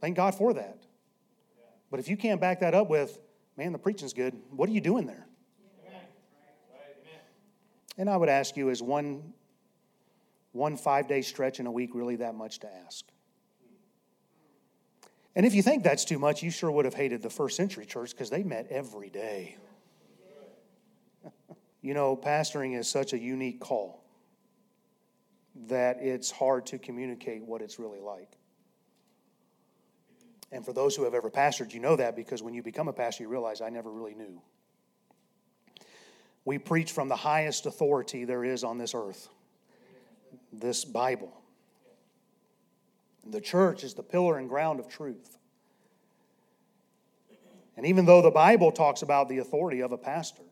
Thank 0.00 0.16
God 0.16 0.34
for 0.34 0.52
that. 0.54 0.78
But 1.90 2.00
if 2.00 2.08
you 2.08 2.16
can't 2.16 2.40
back 2.40 2.60
that 2.60 2.74
up 2.74 2.88
with, 2.88 3.18
man, 3.56 3.72
the 3.72 3.78
preaching's 3.78 4.12
good, 4.12 4.34
what 4.50 4.68
are 4.68 4.72
you 4.72 4.80
doing 4.80 5.06
there? 5.06 5.26
And 7.98 8.10
I 8.10 8.16
would 8.16 8.28
ask 8.28 8.56
you, 8.58 8.68
is 8.68 8.82
one, 8.82 9.32
one 10.52 10.76
five 10.76 11.08
day 11.08 11.22
stretch 11.22 11.60
in 11.60 11.66
a 11.66 11.70
week 11.70 11.94
really 11.94 12.16
that 12.16 12.34
much 12.34 12.58
to 12.60 12.68
ask? 12.84 13.04
And 15.34 15.44
if 15.44 15.54
you 15.54 15.62
think 15.62 15.82
that's 15.82 16.04
too 16.04 16.18
much, 16.18 16.42
you 16.42 16.50
sure 16.50 16.70
would 16.70 16.84
have 16.84 16.94
hated 16.94 17.22
the 17.22 17.30
first 17.30 17.56
century 17.56 17.86
church 17.86 18.10
because 18.10 18.30
they 18.30 18.42
met 18.42 18.66
every 18.70 19.10
day. 19.10 19.56
you 21.82 21.94
know, 21.94 22.16
pastoring 22.16 22.78
is 22.78 22.88
such 22.88 23.12
a 23.12 23.18
unique 23.18 23.60
call 23.60 24.05
that 25.68 25.98
it's 26.00 26.30
hard 26.30 26.66
to 26.66 26.78
communicate 26.78 27.42
what 27.42 27.62
it's 27.62 27.78
really 27.78 28.00
like. 28.00 28.30
And 30.52 30.64
for 30.64 30.72
those 30.72 30.94
who 30.94 31.04
have 31.04 31.14
ever 31.14 31.30
pastored, 31.30 31.72
you 31.72 31.80
know 31.80 31.96
that 31.96 32.14
because 32.14 32.42
when 32.42 32.54
you 32.54 32.62
become 32.62 32.88
a 32.88 32.92
pastor, 32.92 33.24
you 33.24 33.28
realize 33.28 33.60
I 33.60 33.68
never 33.68 33.90
really 33.90 34.14
knew. 34.14 34.40
We 36.44 36.58
preach 36.58 36.92
from 36.92 37.08
the 37.08 37.16
highest 37.16 37.66
authority 37.66 38.24
there 38.24 38.44
is 38.44 38.62
on 38.62 38.78
this 38.78 38.94
earth 38.94 39.28
this 40.52 40.84
Bible. 40.84 41.32
The 43.28 43.40
church 43.40 43.84
is 43.84 43.94
the 43.94 44.02
pillar 44.02 44.38
and 44.38 44.48
ground 44.48 44.80
of 44.80 44.88
truth. 44.88 45.36
And 47.76 47.84
even 47.84 48.06
though 48.06 48.22
the 48.22 48.30
Bible 48.30 48.72
talks 48.72 49.02
about 49.02 49.28
the 49.28 49.38
authority 49.38 49.80
of 49.80 49.92
a 49.92 49.98
pastor, 49.98 50.42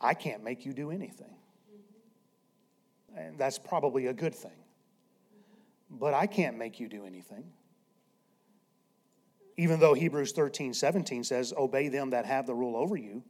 I 0.00 0.14
can't 0.14 0.42
make 0.42 0.66
you 0.66 0.72
do 0.72 0.90
anything. 0.90 1.34
That's 3.36 3.58
probably 3.58 4.06
a 4.06 4.12
good 4.12 4.34
thing. 4.34 4.50
But 5.90 6.14
I 6.14 6.26
can't 6.26 6.58
make 6.58 6.80
you 6.80 6.88
do 6.88 7.04
anything. 7.06 7.44
Even 9.56 9.78
though 9.78 9.94
Hebrews 9.94 10.32
13, 10.32 10.74
17 10.74 11.22
says, 11.24 11.52
Obey 11.56 11.88
them 11.88 12.10
that 12.10 12.26
have 12.26 12.46
the 12.46 12.54
rule 12.54 12.76
over 12.76 12.96
you, 12.96 13.22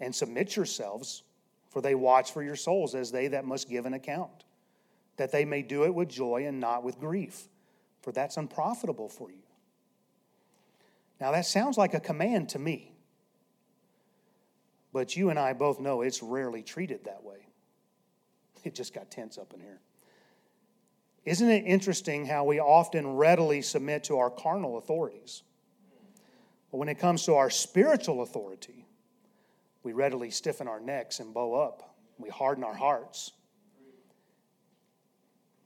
and 0.00 0.14
submit 0.14 0.56
yourselves, 0.56 1.22
for 1.70 1.80
they 1.80 1.94
watch 1.94 2.32
for 2.32 2.42
your 2.42 2.56
souls 2.56 2.94
as 2.94 3.12
they 3.12 3.28
that 3.28 3.44
must 3.44 3.68
give 3.68 3.86
an 3.86 3.94
account. 3.94 4.44
that 5.16 5.30
they 5.32 5.44
may 5.44 5.62
do 5.62 5.84
it 5.84 5.94
with 5.94 6.08
joy 6.08 6.44
and 6.46 6.58
not 6.60 6.82
with 6.82 6.98
grief, 6.98 7.48
for 8.02 8.12
that's 8.12 8.36
unprofitable 8.36 9.08
for 9.08 9.30
you. 9.30 9.42
Now, 11.20 11.32
that 11.32 11.46
sounds 11.46 11.78
like 11.78 11.94
a 11.94 12.00
command 12.00 12.48
to 12.50 12.58
me, 12.58 12.96
but 14.92 15.16
you 15.16 15.30
and 15.30 15.38
I 15.38 15.52
both 15.52 15.80
know 15.80 16.02
it's 16.02 16.22
rarely 16.22 16.62
treated 16.62 17.04
that 17.04 17.22
way. 17.22 17.46
It 18.68 18.74
just 18.74 18.94
got 18.94 19.10
tense 19.10 19.36
up 19.38 19.52
in 19.52 19.60
here. 19.60 19.80
Isn't 21.24 21.50
it 21.50 21.64
interesting 21.66 22.26
how 22.26 22.44
we 22.44 22.60
often 22.60 23.16
readily 23.16 23.62
submit 23.62 24.04
to 24.04 24.18
our 24.18 24.30
carnal 24.30 24.78
authorities? 24.78 25.42
But 26.70 26.78
when 26.78 26.88
it 26.88 26.98
comes 26.98 27.24
to 27.26 27.34
our 27.34 27.50
spiritual 27.50 28.22
authority, 28.22 28.86
we 29.82 29.92
readily 29.92 30.30
stiffen 30.30 30.66
our 30.66 30.80
necks 30.80 31.20
and 31.20 31.32
bow 31.32 31.54
up. 31.54 31.94
We 32.18 32.28
harden 32.30 32.64
our 32.64 32.74
hearts. 32.74 33.32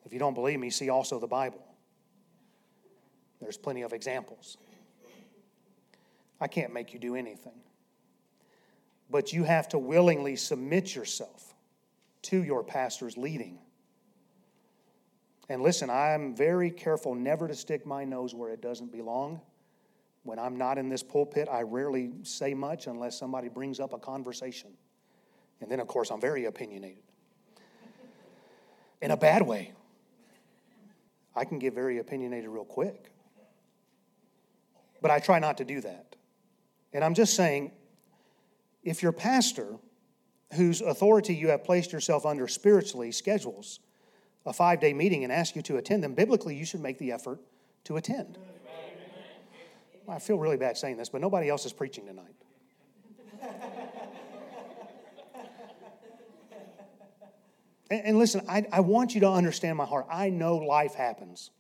If 0.04 0.12
you 0.12 0.18
don't 0.18 0.34
believe 0.34 0.58
me, 0.58 0.70
see 0.70 0.90
also 0.90 1.18
the 1.18 1.26
Bible. 1.26 1.64
There's 3.40 3.56
plenty 3.56 3.82
of 3.82 3.92
examples. 3.92 4.56
I 6.40 6.46
can't 6.46 6.72
make 6.72 6.92
you 6.92 6.98
do 6.98 7.14
anything. 7.14 7.61
But 9.11 9.32
you 9.32 9.44
have 9.44 9.68
to 9.70 9.78
willingly 9.78 10.37
submit 10.37 10.94
yourself 10.94 11.47
to 12.22 12.42
your 12.42 12.62
pastor's 12.62 13.16
leading. 13.16 13.59
And 15.48 15.62
listen, 15.62 15.88
I'm 15.88 16.37
very 16.37 16.70
careful 16.70 17.14
never 17.14 17.48
to 17.48 17.54
stick 17.54 17.87
my 17.87 18.04
nose 18.04 18.35
where 18.35 18.50
it 18.50 18.61
doesn't 18.61 18.92
belong. 18.92 19.40
When 20.24 20.38
I'm 20.38 20.57
not 20.57 20.76
in 20.76 20.88
this 20.88 21.02
pulpit, 21.02 21.48
I 21.50 21.62
rarely 21.62 22.11
say 22.22 22.52
much 22.52 22.87
unless 22.87 23.18
somebody 23.18 23.48
brings 23.48 23.81
up 23.81 23.92
a 23.94 23.98
conversation. 23.98 24.70
And 25.61 25.70
then, 25.70 25.81
of 25.81 25.87
course, 25.87 26.11
I'm 26.11 26.20
very 26.20 26.44
opinionated. 26.44 27.02
In 29.00 29.11
a 29.11 29.16
bad 29.16 29.42
way. 29.42 29.72
I 31.35 31.44
can 31.44 31.59
get 31.59 31.72
very 31.72 31.98
opinionated 31.98 32.50
real 32.50 32.64
quick. 32.64 33.11
But 35.00 35.11
I 35.11 35.20
try 35.20 35.38
not 35.38 35.59
to 35.59 35.64
do 35.64 35.81
that. 35.81 36.16
And 36.92 37.04
I'm 37.04 37.14
just 37.14 37.35
saying, 37.35 37.70
if 38.83 39.02
your 39.02 39.12
pastor, 39.12 39.76
whose 40.54 40.80
authority 40.80 41.34
you 41.34 41.48
have 41.48 41.64
placed 41.64 41.92
yourself 41.92 42.24
under 42.24 42.48
spiritually, 42.48 43.12
schedules 43.12 43.80
a 44.46 44.52
five 44.52 44.80
day 44.80 44.92
meeting 44.92 45.24
and 45.24 45.32
ask 45.32 45.54
you 45.54 45.62
to 45.62 45.76
attend 45.76 46.02
them, 46.02 46.14
biblically, 46.14 46.56
you 46.56 46.64
should 46.64 46.80
make 46.80 46.98
the 46.98 47.12
effort 47.12 47.40
to 47.84 47.96
attend. 47.96 48.38
I 50.08 50.18
feel 50.18 50.38
really 50.38 50.56
bad 50.56 50.78
saying 50.78 50.96
this, 50.96 51.11
but 51.11 51.20
nobody 51.20 51.50
else 51.50 51.66
is 51.66 51.72
preaching 51.74 52.06
tonight. 52.06 52.34
and, 57.90 58.02
and, 58.06 58.18
listen, 58.18 58.40
I, 58.48 58.64
I 58.72 58.80
want 58.80 59.14
you 59.14 59.20
to 59.20 59.30
understand 59.30 59.76
my 59.76 59.84
heart. 59.84 60.06
I 60.11 60.30
know 60.30 60.56
life 60.56 60.94
happens. 60.94 61.50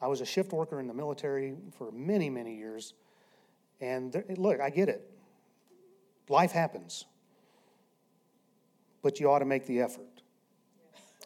I 0.00 0.08
was 0.08 0.20
a 0.20 0.26
shift 0.26 0.52
worker 0.52 0.78
in 0.78 0.86
the 0.86 0.92
military 0.92 1.54
for 1.78 1.90
many, 1.90 2.28
many 2.28 2.54
years. 2.56 2.92
And 3.80 4.12
there, 4.12 4.24
look, 4.36 4.60
I 4.60 4.68
get 4.68 4.90
it. 4.90 5.10
Life 6.28 6.52
happens. 6.52 7.06
But 9.02 9.20
you 9.20 9.30
ought 9.30 9.40
to 9.40 9.44
make 9.44 9.66
the 9.66 9.80
effort. 9.80 10.22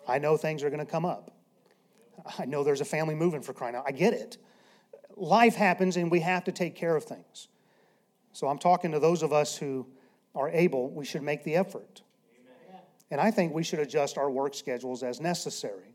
I 0.08 0.18
know 0.18 0.36
things 0.36 0.62
are 0.62 0.70
going 0.70 0.84
to 0.84 0.90
come 0.90 1.04
up. 1.04 1.32
I 2.38 2.44
know 2.46 2.64
there's 2.64 2.80
a 2.80 2.86
family 2.86 3.14
moving 3.14 3.42
for 3.42 3.52
crying 3.52 3.74
out. 3.74 3.84
I 3.86 3.92
get 3.92 4.12
it 4.12 4.38
life 5.16 5.54
happens 5.54 5.96
and 5.96 6.10
we 6.10 6.20
have 6.20 6.44
to 6.44 6.52
take 6.52 6.76
care 6.76 6.94
of 6.94 7.04
things. 7.04 7.48
So 8.32 8.46
I'm 8.46 8.58
talking 8.58 8.92
to 8.92 8.98
those 8.98 9.22
of 9.22 9.32
us 9.32 9.56
who 9.56 9.86
are 10.34 10.50
able, 10.50 10.90
we 10.90 11.06
should 11.06 11.22
make 11.22 11.42
the 11.42 11.56
effort. 11.56 12.02
And 13.10 13.20
I 13.20 13.30
think 13.30 13.54
we 13.54 13.62
should 13.62 13.78
adjust 13.78 14.18
our 14.18 14.30
work 14.30 14.54
schedules 14.54 15.02
as 15.02 15.20
necessary. 15.20 15.94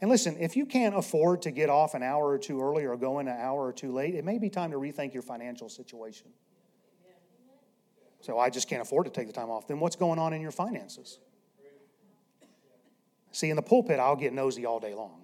And 0.00 0.08
listen, 0.08 0.36
if 0.38 0.56
you 0.56 0.64
can't 0.64 0.96
afford 0.96 1.42
to 1.42 1.50
get 1.50 1.68
off 1.68 1.94
an 1.94 2.04
hour 2.04 2.28
or 2.28 2.38
two 2.38 2.60
early 2.62 2.86
or 2.86 2.96
go 2.96 3.18
in 3.18 3.26
an 3.26 3.36
hour 3.36 3.66
or 3.66 3.72
two 3.72 3.92
late, 3.92 4.14
it 4.14 4.24
may 4.24 4.38
be 4.38 4.48
time 4.48 4.70
to 4.70 4.78
rethink 4.78 5.12
your 5.12 5.24
financial 5.24 5.68
situation. 5.68 6.28
So 8.28 8.38
I 8.38 8.50
just 8.50 8.68
can't 8.68 8.82
afford 8.82 9.06
to 9.06 9.10
take 9.10 9.26
the 9.26 9.32
time 9.32 9.48
off. 9.48 9.66
Then 9.66 9.80
what's 9.80 9.96
going 9.96 10.18
on 10.18 10.34
in 10.34 10.42
your 10.42 10.50
finances? 10.50 11.18
See, 13.32 13.48
in 13.48 13.56
the 13.56 13.62
pulpit, 13.62 13.98
I'll 13.98 14.16
get 14.16 14.34
nosy 14.34 14.66
all 14.66 14.78
day 14.78 14.92
long. 14.92 15.22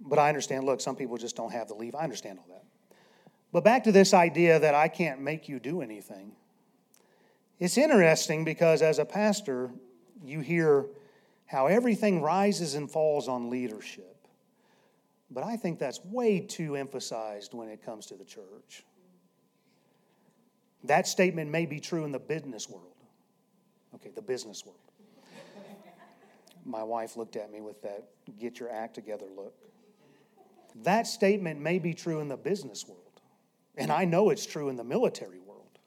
But 0.00 0.18
I 0.18 0.28
understand, 0.28 0.64
look, 0.64 0.80
some 0.80 0.96
people 0.96 1.16
just 1.16 1.36
don't 1.36 1.52
have 1.52 1.68
the 1.68 1.74
leave. 1.74 1.94
I 1.94 2.02
understand 2.02 2.40
all 2.40 2.46
that. 2.48 2.64
But 3.52 3.62
back 3.62 3.84
to 3.84 3.92
this 3.92 4.12
idea 4.12 4.58
that 4.58 4.74
I 4.74 4.88
can't 4.88 5.20
make 5.20 5.48
you 5.48 5.60
do 5.60 5.80
anything. 5.80 6.32
It's 7.60 7.78
interesting 7.78 8.42
because 8.42 8.82
as 8.82 8.98
a 8.98 9.04
pastor, 9.04 9.70
you 10.24 10.40
hear 10.40 10.86
how 11.46 11.68
everything 11.68 12.20
rises 12.20 12.74
and 12.74 12.90
falls 12.90 13.28
on 13.28 13.48
leadership. 13.48 14.26
But 15.30 15.44
I 15.44 15.56
think 15.56 15.78
that's 15.78 16.04
way 16.04 16.40
too 16.40 16.74
emphasized 16.74 17.54
when 17.54 17.68
it 17.68 17.80
comes 17.80 18.06
to 18.06 18.16
the 18.16 18.24
church. 18.24 18.82
That 20.84 21.06
statement 21.06 21.50
may 21.50 21.66
be 21.66 21.80
true 21.80 22.04
in 22.04 22.12
the 22.12 22.18
business 22.18 22.68
world. 22.68 22.86
Okay, 23.94 24.10
the 24.14 24.22
business 24.22 24.64
world. 24.64 24.78
My 26.64 26.82
wife 26.82 27.16
looked 27.16 27.36
at 27.36 27.52
me 27.52 27.60
with 27.60 27.82
that 27.82 28.04
get 28.38 28.60
your 28.60 28.70
act 28.70 28.94
together 28.94 29.26
look. 29.34 29.54
That 30.82 31.06
statement 31.06 31.60
may 31.60 31.78
be 31.78 31.92
true 31.92 32.20
in 32.20 32.28
the 32.28 32.36
business 32.36 32.86
world, 32.86 33.20
and 33.76 33.90
I 33.90 34.04
know 34.04 34.30
it's 34.30 34.46
true 34.46 34.68
in 34.68 34.76
the 34.76 34.84
military 34.84 35.38
world. 35.38 35.78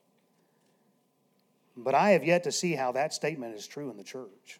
But 1.78 1.96
I 1.96 2.12
have 2.12 2.24
yet 2.24 2.44
to 2.44 2.52
see 2.52 2.74
how 2.74 2.92
that 2.94 3.14
statement 3.14 3.56
is 3.56 3.68
true 3.68 3.90
in 3.90 3.98
the 3.98 4.04
church. 4.04 4.60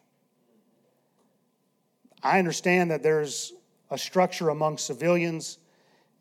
I 2.24 2.40
understand 2.40 2.92
that 2.92 3.04
there's 3.04 3.54
a 3.92 3.98
structure 3.98 4.50
among 4.50 4.80
civilians 4.80 5.60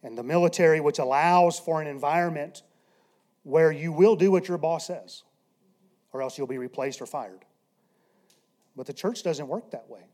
and 0.02 0.18
the 0.18 0.22
military 0.22 0.80
which 0.80 0.98
allows 0.98 1.58
for 1.58 1.80
an 1.80 1.86
environment 1.86 2.62
where 3.44 3.70
you 3.70 3.92
will 3.92 4.16
do 4.16 4.30
what 4.30 4.48
your 4.48 4.58
boss 4.58 4.86
says, 4.86 5.22
or 6.12 6.22
else 6.22 6.36
you'll 6.36 6.46
be 6.46 6.58
replaced 6.58 7.00
or 7.00 7.06
fired. 7.06 7.44
But 8.74 8.86
the 8.86 8.92
church 8.92 9.22
doesn't 9.22 9.46
work 9.46 9.70
that 9.70 9.88
way. 9.88 10.08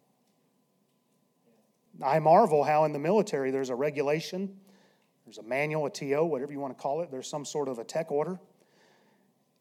I 2.04 2.18
marvel 2.18 2.64
how 2.64 2.84
in 2.84 2.92
the 2.92 2.98
military 2.98 3.50
there's 3.50 3.70
a 3.70 3.74
regulation, 3.74 4.56
there's 5.24 5.38
a 5.38 5.42
manual, 5.42 5.86
a 5.86 5.90
TO, 5.90 6.24
whatever 6.24 6.52
you 6.52 6.60
want 6.60 6.76
to 6.76 6.80
call 6.80 7.00
it, 7.02 7.10
there's 7.10 7.28
some 7.28 7.44
sort 7.44 7.68
of 7.68 7.78
a 7.78 7.84
tech 7.84 8.10
order, 8.10 8.38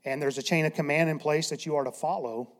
and 0.06 0.22
there's 0.22 0.38
a 0.38 0.44
chain 0.44 0.66
of 0.66 0.74
command 0.74 1.10
in 1.10 1.20
place 1.20 1.50
that 1.50 1.66
you 1.66 1.76
are 1.76 1.84
to 1.84 1.92
follow. 1.92 2.52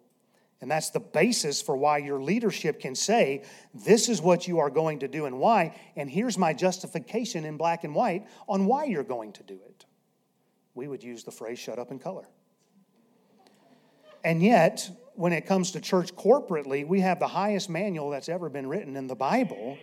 And 0.62 0.70
that's 0.70 0.90
the 0.90 1.00
basis 1.00 1.62
for 1.62 1.78
why 1.78 2.00
your 2.00 2.22
leadership 2.22 2.82
can 2.82 2.94
say, 2.94 3.46
This 3.74 4.10
is 4.10 4.22
what 4.22 4.46
you 4.46 4.60
are 4.60 4.70
going 4.70 5.00
to 5.00 5.08
do 5.08 5.26
and 5.26 5.40
why. 5.40 5.80
And 5.96 6.10
here's 6.10 6.38
my 6.38 6.54
justification 6.54 7.46
in 7.46 7.56
black 7.56 7.86
and 7.86 7.96
white 7.96 8.28
on 8.48 8.66
why 8.66 8.84
you're 8.84 9.06
going 9.06 9.32
to 9.34 9.44
do 9.44 9.58
it. 9.66 9.86
We 10.80 10.88
would 10.88 11.04
use 11.04 11.26
the 11.26 11.32
phrase 11.32 11.60
shut 11.60 11.78
up 11.78 11.92
and 11.92 12.00
color. 12.00 12.26
And 14.24 14.42
yet, 14.42 14.90
when 15.16 15.34
it 15.34 15.46
comes 15.46 15.72
to 15.72 15.82
church 15.82 16.16
corporately, 16.16 16.88
we 16.88 17.02
have 17.02 17.20
the 17.20 17.28
highest 17.28 17.70
manual 17.70 18.10
that's 18.12 18.30
ever 18.30 18.48
been 18.48 18.66
written 18.66 18.96
in 18.96 19.08
the 19.08 19.16
Bible. 19.16 19.78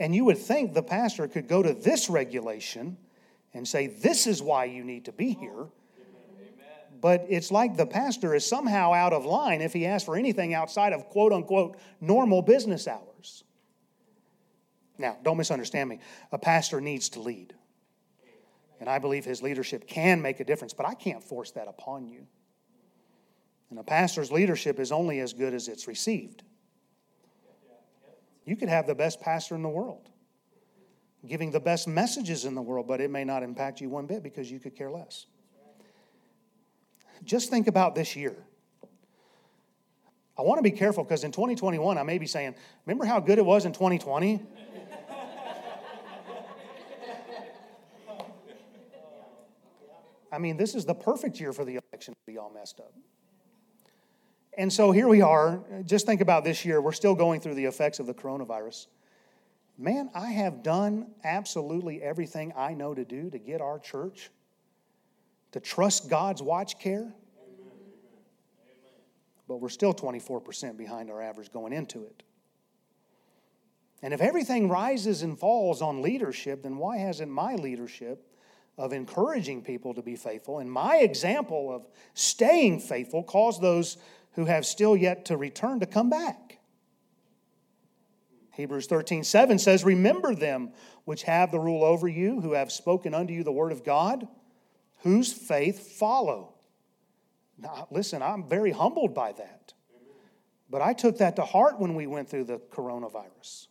And 0.00 0.14
you 0.14 0.24
would 0.24 0.38
think 0.38 0.72
the 0.72 0.82
pastor 0.82 1.28
could 1.28 1.46
go 1.46 1.62
to 1.62 1.74
this 1.74 2.08
regulation 2.08 2.96
and 3.52 3.68
say, 3.68 3.88
This 3.88 4.26
is 4.26 4.40
why 4.40 4.64
you 4.64 4.82
need 4.82 5.04
to 5.04 5.12
be 5.12 5.34
here. 5.34 5.66
But 7.02 7.26
it's 7.28 7.50
like 7.50 7.76
the 7.76 7.84
pastor 7.84 8.34
is 8.34 8.46
somehow 8.46 8.94
out 8.94 9.12
of 9.12 9.26
line 9.26 9.60
if 9.60 9.74
he 9.74 9.84
asks 9.84 10.06
for 10.06 10.16
anything 10.16 10.54
outside 10.54 10.94
of 10.94 11.04
quote 11.10 11.34
unquote 11.34 11.76
normal 12.00 12.40
business 12.40 12.88
hours. 12.88 13.44
Now, 14.96 15.18
don't 15.22 15.36
misunderstand 15.36 15.90
me. 15.90 16.00
A 16.32 16.38
pastor 16.38 16.80
needs 16.80 17.10
to 17.10 17.20
lead. 17.20 17.52
And 18.80 18.88
I 18.88 18.98
believe 18.98 19.24
his 19.24 19.42
leadership 19.42 19.88
can 19.88 20.22
make 20.22 20.40
a 20.40 20.44
difference, 20.44 20.72
but 20.72 20.86
I 20.86 20.94
can't 20.94 21.22
force 21.22 21.50
that 21.52 21.68
upon 21.68 22.06
you. 22.06 22.26
And 23.70 23.78
a 23.78 23.82
pastor's 23.82 24.32
leadership 24.32 24.78
is 24.78 24.92
only 24.92 25.20
as 25.20 25.32
good 25.32 25.52
as 25.52 25.68
it's 25.68 25.86
received. 25.86 26.42
You 28.44 28.56
could 28.56 28.68
have 28.68 28.86
the 28.86 28.94
best 28.94 29.20
pastor 29.20 29.54
in 29.54 29.62
the 29.62 29.68
world, 29.68 30.08
giving 31.26 31.50
the 31.50 31.60
best 31.60 31.86
messages 31.86 32.46
in 32.46 32.54
the 32.54 32.62
world, 32.62 32.86
but 32.86 33.00
it 33.00 33.10
may 33.10 33.24
not 33.24 33.42
impact 33.42 33.80
you 33.80 33.90
one 33.90 34.06
bit 34.06 34.22
because 34.22 34.50
you 34.50 34.58
could 34.58 34.74
care 34.74 34.90
less. 34.90 35.26
Just 37.24 37.50
think 37.50 37.66
about 37.66 37.94
this 37.94 38.16
year. 38.16 38.36
I 40.38 40.42
want 40.42 40.58
to 40.58 40.62
be 40.62 40.70
careful 40.70 41.02
because 41.02 41.24
in 41.24 41.32
2021, 41.32 41.98
I 41.98 42.02
may 42.04 42.16
be 42.16 42.26
saying, 42.26 42.54
Remember 42.86 43.04
how 43.04 43.18
good 43.18 43.38
it 43.38 43.44
was 43.44 43.66
in 43.66 43.72
2020? 43.72 44.40
I 50.30 50.38
mean, 50.38 50.56
this 50.56 50.74
is 50.74 50.84
the 50.84 50.94
perfect 50.94 51.40
year 51.40 51.52
for 51.52 51.64
the 51.64 51.78
election 51.92 52.14
to 52.14 52.32
be 52.32 52.38
all 52.38 52.50
messed 52.50 52.80
up. 52.80 52.92
And 54.56 54.72
so 54.72 54.90
here 54.90 55.08
we 55.08 55.22
are. 55.22 55.62
Just 55.84 56.04
think 56.04 56.20
about 56.20 56.44
this 56.44 56.64
year. 56.64 56.80
We're 56.80 56.92
still 56.92 57.14
going 57.14 57.40
through 57.40 57.54
the 57.54 57.64
effects 57.64 58.00
of 58.00 58.06
the 58.06 58.14
coronavirus. 58.14 58.88
Man, 59.78 60.10
I 60.14 60.30
have 60.32 60.64
done 60.64 61.12
absolutely 61.22 62.02
everything 62.02 62.52
I 62.56 62.74
know 62.74 62.94
to 62.94 63.04
do 63.04 63.30
to 63.30 63.38
get 63.38 63.60
our 63.60 63.78
church 63.78 64.30
to 65.52 65.60
trust 65.60 66.10
God's 66.10 66.42
watch 66.42 66.78
care. 66.78 67.14
but 69.46 69.56
we're 69.56 69.68
still 69.68 69.94
24% 69.94 70.76
behind 70.76 71.10
our 71.10 71.22
average 71.22 71.52
going 71.52 71.72
into 71.72 72.04
it. 72.04 72.22
And 74.02 74.12
if 74.12 74.20
everything 74.20 74.68
rises 74.68 75.22
and 75.22 75.38
falls 75.38 75.80
on 75.80 76.02
leadership, 76.02 76.64
then 76.64 76.76
why 76.76 76.98
hasn't 76.98 77.30
my 77.30 77.54
leadership 77.54 78.27
of 78.78 78.92
encouraging 78.92 79.62
people 79.62 79.92
to 79.94 80.02
be 80.02 80.16
faithful 80.16 80.60
and 80.60 80.70
my 80.70 80.98
example 80.98 81.74
of 81.74 81.86
staying 82.14 82.80
faithful 82.80 83.22
caused 83.22 83.60
those 83.60 83.98
who 84.32 84.46
have 84.46 84.64
still 84.64 84.96
yet 84.96 85.26
to 85.26 85.36
return 85.36 85.80
to 85.80 85.86
come 85.86 86.08
back? 86.08 86.60
Hebrews 88.52 88.86
13, 88.86 89.22
7 89.22 89.58
says, 89.58 89.84
Remember 89.84 90.34
them 90.34 90.70
which 91.04 91.24
have 91.24 91.50
the 91.50 91.60
rule 91.60 91.84
over 91.84 92.08
you, 92.08 92.40
who 92.40 92.52
have 92.52 92.72
spoken 92.72 93.14
unto 93.14 93.32
you 93.32 93.44
the 93.44 93.52
word 93.52 93.72
of 93.72 93.84
God, 93.84 94.26
whose 95.02 95.32
faith 95.32 95.96
follow. 95.96 96.54
Now, 97.56 97.86
listen, 97.90 98.22
I'm 98.22 98.48
very 98.48 98.72
humbled 98.72 99.14
by 99.14 99.32
that. 99.32 99.74
But 100.70 100.82
I 100.82 100.92
took 100.92 101.18
that 101.18 101.36
to 101.36 101.42
heart 101.42 101.78
when 101.78 101.94
we 101.94 102.06
went 102.06 102.28
through 102.28 102.44
the 102.44 102.58
coronavirus. 102.58 103.68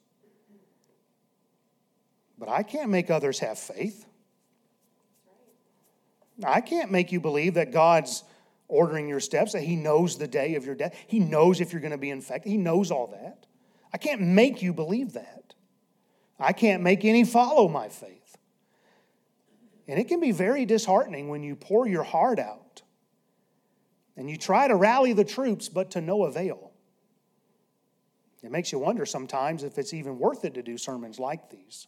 But 2.39 2.49
I 2.49 2.63
can't 2.63 2.89
make 2.89 3.09
others 3.09 3.39
have 3.39 3.59
faith. 3.59 4.05
I 6.43 6.61
can't 6.61 6.91
make 6.91 7.11
you 7.11 7.19
believe 7.19 7.55
that 7.55 7.71
God's 7.71 8.23
ordering 8.67 9.07
your 9.07 9.19
steps, 9.19 9.53
that 9.53 9.63
He 9.63 9.75
knows 9.75 10.17
the 10.17 10.27
day 10.27 10.55
of 10.55 10.65
your 10.65 10.75
death. 10.75 10.95
He 11.07 11.19
knows 11.19 11.61
if 11.61 11.71
you're 11.71 11.81
going 11.81 11.91
to 11.91 11.97
be 11.97 12.09
infected. 12.09 12.51
He 12.51 12.57
knows 12.57 12.91
all 12.91 13.07
that. 13.07 13.45
I 13.93 13.97
can't 13.97 14.21
make 14.21 14.61
you 14.61 14.73
believe 14.73 15.13
that. 15.13 15.53
I 16.39 16.53
can't 16.53 16.83
make 16.83 17.03
any 17.05 17.23
follow 17.23 17.67
my 17.67 17.89
faith. 17.89 18.37
And 19.87 19.99
it 19.99 20.07
can 20.07 20.19
be 20.19 20.31
very 20.31 20.65
disheartening 20.65 21.29
when 21.29 21.43
you 21.43 21.55
pour 21.55 21.87
your 21.87 22.03
heart 22.03 22.39
out 22.39 22.81
and 24.17 24.29
you 24.29 24.37
try 24.37 24.67
to 24.67 24.75
rally 24.75 25.13
the 25.13 25.23
troops, 25.23 25.69
but 25.69 25.91
to 25.91 26.01
no 26.01 26.25
avail. 26.25 26.71
It 28.43 28.51
makes 28.51 28.71
you 28.71 28.79
wonder 28.79 29.05
sometimes 29.05 29.63
if 29.63 29.77
it's 29.77 29.93
even 29.93 30.19
worth 30.19 30.43
it 30.43 30.55
to 30.55 30.63
do 30.63 30.77
sermons 30.77 31.19
like 31.19 31.49
these. 31.49 31.87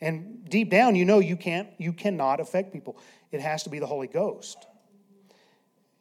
And 0.00 0.48
deep 0.48 0.70
down, 0.70 0.96
you 0.96 1.04
know 1.04 1.18
you 1.18 1.36
can't, 1.36 1.68
you 1.78 1.92
cannot 1.92 2.40
affect 2.40 2.72
people. 2.72 2.98
It 3.32 3.40
has 3.40 3.62
to 3.64 3.70
be 3.70 3.78
the 3.78 3.86
Holy 3.86 4.06
Ghost. 4.06 4.66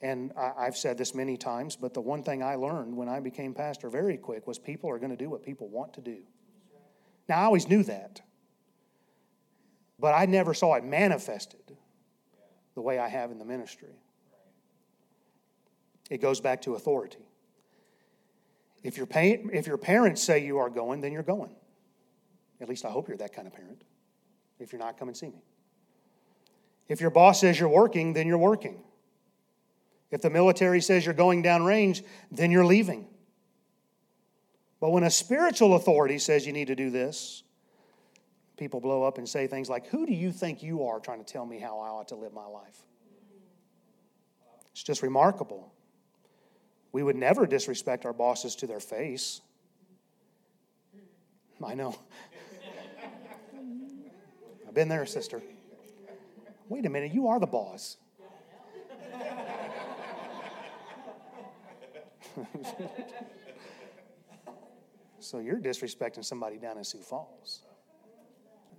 And 0.01 0.31
I, 0.37 0.63
have 0.63 0.77
said 0.77 0.97
this 0.97 1.13
many 1.13 1.35
times, 1.35 1.75
but 1.75 1.93
the 1.93 1.99
one 1.99 2.23
thing 2.23 2.41
I 2.41 2.55
learned 2.55 2.95
when 2.95 3.09
I 3.09 3.19
became 3.19 3.53
pastor 3.53 3.89
very 3.89 4.15
quick 4.15 4.47
was 4.47 4.57
people 4.57 4.89
are 4.89 4.97
going 4.97 5.11
to 5.11 5.17
do 5.17 5.29
what 5.29 5.43
people 5.43 5.67
want 5.67 5.93
to 5.95 6.01
do. 6.01 6.19
Now, 7.27 7.39
I 7.41 7.43
always 7.43 7.67
knew 7.67 7.83
that, 7.83 8.21
but 9.99 10.13
I 10.13 10.25
never 10.25 10.53
saw 10.53 10.75
it 10.75 10.85
manifested 10.85 11.77
the 12.75 12.81
way 12.81 12.97
I 12.97 13.09
have 13.09 13.29
in 13.29 13.39
the 13.39 13.45
ministry. 13.45 13.99
It 16.09 16.21
goes 16.21 16.39
back 16.39 16.61
to 16.61 16.75
authority. 16.75 17.19
If 18.81 18.97
pay, 19.09 19.43
if 19.51 19.67
your 19.67 19.77
parents 19.77 20.23
say 20.23 20.45
you 20.45 20.59
are 20.59 20.69
going, 20.69 21.01
then 21.01 21.11
you're 21.11 21.23
going. 21.23 21.53
At 22.61 22.69
least 22.69 22.85
I 22.85 22.89
hope 22.89 23.09
you're 23.09 23.17
that 23.17 23.33
kind 23.33 23.47
of 23.47 23.53
parent. 23.53 23.83
If 24.59 24.71
you're 24.73 24.79
not, 24.79 24.97
come 24.97 25.07
and 25.07 25.17
see 25.17 25.27
me. 25.27 25.41
If 26.87 27.01
your 27.01 27.11
boss 27.11 27.41
says 27.41 27.59
you're 27.59 27.69
working, 27.69 28.13
then 28.13 28.27
you're 28.27 28.37
working. 28.37 28.81
If 30.11 30.21
the 30.21 30.29
military 30.29 30.81
says 30.81 31.05
you're 31.05 31.13
going 31.13 31.43
down 31.43 31.63
range, 31.63 32.03
then 32.31 32.51
you're 32.51 32.65
leaving. 32.65 33.07
But 34.79 34.91
when 34.91 35.03
a 35.03 35.11
spiritual 35.11 35.75
authority 35.75 36.17
says 36.17 36.47
you 36.47 36.53
need 36.53 36.67
to 36.67 36.75
do 36.75 36.89
this, 36.89 37.43
people 38.57 38.79
blow 38.79 39.03
up 39.03 39.17
and 39.17 39.27
say 39.27 39.45
things 39.45 39.69
like, 39.69 39.87
Who 39.87 40.05
do 40.05 40.13
you 40.13 40.31
think 40.31 40.63
you 40.63 40.85
are 40.85 40.99
trying 40.99 41.23
to 41.23 41.31
tell 41.31 41.45
me 41.45 41.59
how 41.59 41.79
I 41.79 41.89
ought 41.89 42.07
to 42.09 42.15
live 42.15 42.33
my 42.33 42.45
life? 42.45 42.81
It's 44.71 44.83
just 44.83 45.03
remarkable. 45.03 45.73
We 46.91 47.03
would 47.03 47.15
never 47.15 47.45
disrespect 47.45 48.05
our 48.05 48.13
bosses 48.13 48.55
to 48.57 48.67
their 48.67 48.79
face. 48.79 49.41
I 51.63 51.75
know. 51.75 51.95
I've 54.69 54.75
been 54.75 54.87
there, 54.87 55.05
sister. 55.07 55.41
Wait 56.67 56.85
a 56.85 56.89
minute, 56.91 57.11
you 57.11 57.29
are 57.29 57.39
the 57.39 57.47
boss. 57.47 57.97
so 65.19 65.39
you're 65.39 65.59
disrespecting 65.59 66.23
somebody 66.23 66.59
down 66.59 66.77
in 66.77 66.83
Sioux 66.83 66.99
Falls. 66.99 67.63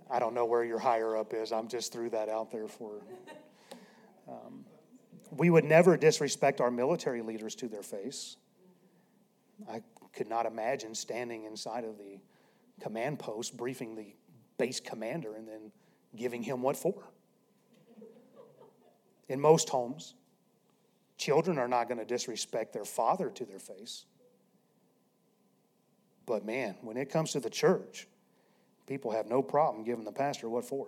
I 0.09 0.19
don't 0.19 0.33
know 0.33 0.45
where 0.45 0.63
your 0.63 0.79
higher 0.79 1.17
up 1.17 1.33
is. 1.33 1.51
I'm 1.51 1.67
just 1.67 1.91
threw 1.91 2.09
that 2.11 2.29
out 2.29 2.53
there 2.53 2.69
for. 2.69 3.01
Um, 4.29 4.63
we 5.31 5.49
would 5.49 5.65
never 5.65 5.97
disrespect 5.97 6.61
our 6.61 6.71
military 6.71 7.21
leaders 7.21 7.53
to 7.55 7.67
their 7.67 7.83
face. 7.83 8.37
I 9.69 9.81
could 10.13 10.29
not 10.29 10.45
imagine 10.45 10.95
standing 10.95 11.43
inside 11.43 11.83
of 11.83 11.97
the 11.97 12.21
command 12.79 13.19
post 13.19 13.57
briefing 13.57 13.97
the 13.97 14.15
base 14.57 14.79
commander 14.79 15.35
and 15.35 15.45
then 15.45 15.69
giving 16.15 16.43
him 16.43 16.61
what 16.61 16.75
for? 16.75 17.03
In 19.29 19.39
most 19.39 19.69
homes, 19.69 20.13
children 21.17 21.57
are 21.57 21.67
not 21.67 21.87
going 21.87 21.99
to 21.99 22.05
disrespect 22.05 22.73
their 22.73 22.85
father 22.85 23.29
to 23.29 23.45
their 23.45 23.59
face. 23.59 24.05
But 26.25 26.45
man, 26.45 26.75
when 26.81 26.97
it 26.97 27.09
comes 27.09 27.31
to 27.31 27.39
the 27.39 27.49
church, 27.49 28.07
people 28.87 29.11
have 29.11 29.27
no 29.27 29.41
problem 29.41 29.83
giving 29.83 30.03
the 30.03 30.11
pastor 30.11 30.49
what 30.49 30.65
for. 30.65 30.87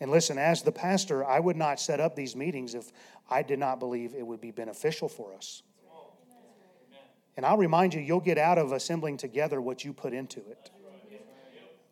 And 0.00 0.10
listen, 0.10 0.38
as 0.38 0.62
the 0.62 0.72
pastor, 0.72 1.24
I 1.24 1.40
would 1.40 1.56
not 1.56 1.80
set 1.80 2.00
up 2.00 2.14
these 2.14 2.36
meetings 2.36 2.74
if 2.74 2.92
I 3.28 3.42
did 3.42 3.58
not 3.58 3.80
believe 3.80 4.14
it 4.14 4.26
would 4.26 4.40
be 4.40 4.52
beneficial 4.52 5.08
for 5.08 5.34
us. 5.34 5.62
And 7.36 7.46
I'll 7.46 7.56
remind 7.56 7.94
you, 7.94 8.00
you'll 8.00 8.18
get 8.20 8.38
out 8.38 8.58
of 8.58 8.72
assembling 8.72 9.16
together 9.16 9.60
what 9.60 9.84
you 9.84 9.92
put 9.92 10.12
into 10.12 10.40
it. 10.40 10.70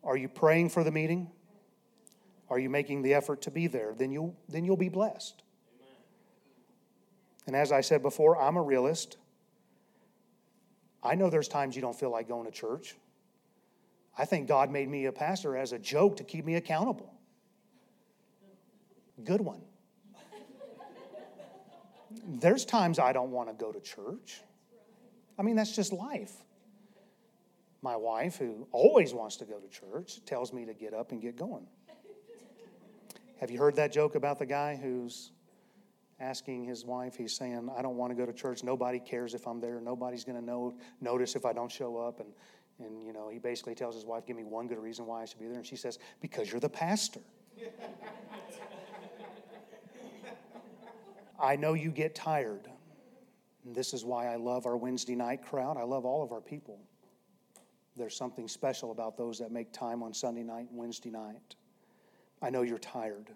Are 0.07 0.15
you 0.15 0.29
praying 0.29 0.69
for 0.69 0.85
the 0.85 0.91
meeting? 0.91 1.29
Are 2.49 2.57
you 2.57 2.69
making 2.69 3.01
the 3.01 3.13
effort 3.13 3.41
to 3.41 3.51
be 3.51 3.67
there? 3.67 3.93
Then 3.93 4.09
you'll, 4.09 4.33
then 4.47 4.63
you'll 4.63 4.77
be 4.77 4.87
blessed. 4.87 5.43
And 7.45 7.55
as 7.55 7.73
I 7.73 7.81
said 7.81 8.01
before, 8.01 8.41
I'm 8.41 8.55
a 8.55 8.61
realist. 8.61 9.17
I 11.03 11.15
know 11.15 11.29
there's 11.29 11.49
times 11.49 11.75
you 11.75 11.81
don't 11.81 11.97
feel 11.97 12.09
like 12.09 12.29
going 12.29 12.45
to 12.45 12.51
church. 12.51 12.95
I 14.17 14.23
think 14.23 14.47
God 14.47 14.71
made 14.71 14.87
me 14.87 15.05
a 15.05 15.11
pastor 15.11 15.57
as 15.57 15.73
a 15.73 15.79
joke 15.79 16.15
to 16.17 16.23
keep 16.23 16.45
me 16.45 16.55
accountable. 16.55 17.13
Good 19.25 19.41
one. 19.41 19.61
There's 22.25 22.63
times 22.63 22.97
I 22.97 23.11
don't 23.11 23.31
want 23.31 23.49
to 23.49 23.53
go 23.53 23.73
to 23.73 23.79
church. 23.81 24.41
I 25.37 25.43
mean, 25.43 25.57
that's 25.57 25.75
just 25.75 25.91
life. 25.91 26.33
My 27.81 27.95
wife, 27.95 28.37
who 28.37 28.67
always 28.71 29.13
wants 29.13 29.37
to 29.37 29.45
go 29.45 29.59
to 29.59 29.67
church, 29.67 30.19
tells 30.25 30.51
me 30.51 30.65
to 30.65 30.73
get 30.73 30.93
up 30.93 31.11
and 31.11 31.21
get 31.21 31.35
going. 31.35 31.67
Have 33.39 33.51
you 33.51 33.59
heard 33.59 33.75
that 33.75 33.91
joke 33.91 34.15
about 34.15 34.39
the 34.39 34.45
guy 34.45 34.75
who's 34.75 35.31
asking 36.19 36.65
his 36.65 36.83
wife? 36.85 37.15
He's 37.15 37.35
saying, 37.35 37.69
I 37.77 37.81
don't 37.81 37.97
want 37.97 38.11
to 38.11 38.15
go 38.15 38.25
to 38.25 38.33
church. 38.33 38.63
Nobody 38.63 38.99
cares 38.99 39.33
if 39.33 39.47
I'm 39.47 39.61
there. 39.61 39.79
Nobody's 39.79 40.23
going 40.23 40.39
to 40.39 40.45
know, 40.45 40.75
notice 41.01 41.35
if 41.35 41.45
I 41.45 41.53
don't 41.53 41.71
show 41.71 41.97
up. 41.97 42.19
And, 42.19 42.29
and, 42.79 43.05
you 43.05 43.13
know, 43.13 43.29
he 43.29 43.37
basically 43.37 43.75
tells 43.75 43.93
his 43.93 44.05
wife, 44.05 44.25
Give 44.25 44.35
me 44.35 44.43
one 44.43 44.67
good 44.67 44.79
reason 44.79 45.05
why 45.05 45.21
I 45.21 45.25
should 45.25 45.39
be 45.39 45.47
there. 45.47 45.57
And 45.57 45.65
she 45.65 45.75
says, 45.75 45.99
Because 46.19 46.51
you're 46.51 46.59
the 46.59 46.69
pastor. 46.69 47.21
I 51.39 51.55
know 51.55 51.73
you 51.73 51.91
get 51.91 52.15
tired. 52.15 52.67
And 53.65 53.75
this 53.75 53.93
is 53.93 54.03
why 54.03 54.27
I 54.27 54.37
love 54.37 54.65
our 54.65 54.77
Wednesday 54.77 55.15
night 55.15 55.43
crowd. 55.43 55.77
I 55.77 55.83
love 55.83 56.05
all 56.05 56.23
of 56.23 56.31
our 56.31 56.41
people. 56.41 56.79
There's 57.97 58.15
something 58.15 58.47
special 58.47 58.91
about 58.91 59.17
those 59.17 59.39
that 59.39 59.51
make 59.51 59.71
time 59.71 60.03
on 60.03 60.13
Sunday 60.13 60.43
night 60.43 60.67
and 60.69 60.77
Wednesday 60.77 61.09
night. 61.09 61.55
I 62.41 62.49
know 62.51 62.61
you're 62.61 62.77
tired. 62.77 63.31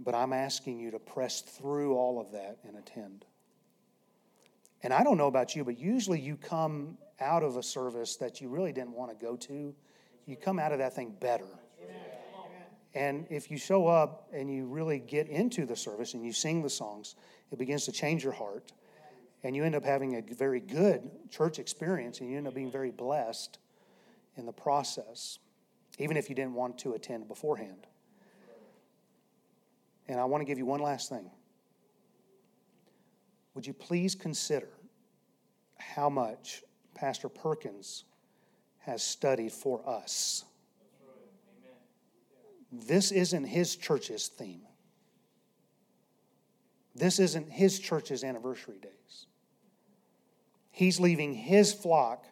But 0.00 0.14
I'm 0.14 0.32
asking 0.32 0.80
you 0.80 0.90
to 0.90 0.98
press 0.98 1.40
through 1.40 1.94
all 1.94 2.20
of 2.20 2.32
that 2.32 2.58
and 2.66 2.76
attend. 2.76 3.24
And 4.82 4.92
I 4.92 5.04
don't 5.04 5.16
know 5.16 5.28
about 5.28 5.54
you, 5.54 5.64
but 5.64 5.78
usually 5.78 6.20
you 6.20 6.36
come 6.36 6.98
out 7.20 7.44
of 7.44 7.56
a 7.56 7.62
service 7.62 8.16
that 8.16 8.40
you 8.40 8.48
really 8.48 8.72
didn't 8.72 8.92
want 8.92 9.16
to 9.16 9.24
go 9.24 9.36
to, 9.36 9.74
you 10.26 10.36
come 10.36 10.58
out 10.58 10.72
of 10.72 10.78
that 10.78 10.94
thing 10.94 11.14
better. 11.20 11.46
And 12.94 13.26
if 13.28 13.50
you 13.50 13.56
show 13.56 13.86
up 13.86 14.28
and 14.32 14.52
you 14.52 14.66
really 14.66 14.98
get 14.98 15.28
into 15.28 15.66
the 15.66 15.74
service 15.74 16.14
and 16.14 16.24
you 16.24 16.32
sing 16.32 16.62
the 16.62 16.70
songs, 16.70 17.16
it 17.50 17.58
begins 17.58 17.84
to 17.86 17.92
change 17.92 18.22
your 18.22 18.32
heart 18.32 18.72
and 19.44 19.54
you 19.54 19.62
end 19.62 19.74
up 19.74 19.84
having 19.84 20.16
a 20.16 20.34
very 20.34 20.58
good 20.58 21.10
church 21.30 21.58
experience 21.58 22.20
and 22.20 22.30
you 22.30 22.38
end 22.38 22.48
up 22.48 22.54
being 22.54 22.72
very 22.72 22.90
blessed 22.90 23.58
in 24.36 24.46
the 24.46 24.52
process, 24.52 25.38
even 25.98 26.16
if 26.16 26.30
you 26.30 26.34
didn't 26.34 26.54
want 26.54 26.78
to 26.78 26.94
attend 26.94 27.28
beforehand. 27.28 27.86
And 30.08 30.18
I 30.18 30.24
want 30.24 30.40
to 30.40 30.46
give 30.46 30.58
you 30.58 30.64
one 30.64 30.80
last 30.80 31.10
thing. 31.10 31.30
Would 33.54 33.66
you 33.66 33.74
please 33.74 34.14
consider 34.14 34.68
how 35.78 36.08
much 36.08 36.62
Pastor 36.94 37.28
Perkins 37.28 38.04
has 38.78 39.02
studied 39.02 39.52
for 39.52 39.86
us? 39.88 40.44
This 42.72 43.12
isn't 43.12 43.44
his 43.44 43.76
church's 43.76 44.28
theme. 44.28 44.62
This 46.94 47.18
isn't 47.18 47.50
his 47.50 47.78
church's 47.78 48.24
anniversary 48.24 48.78
days. 48.80 49.26
He's 50.74 50.98
leaving 50.98 51.34
his 51.34 51.72
flock 51.72 52.26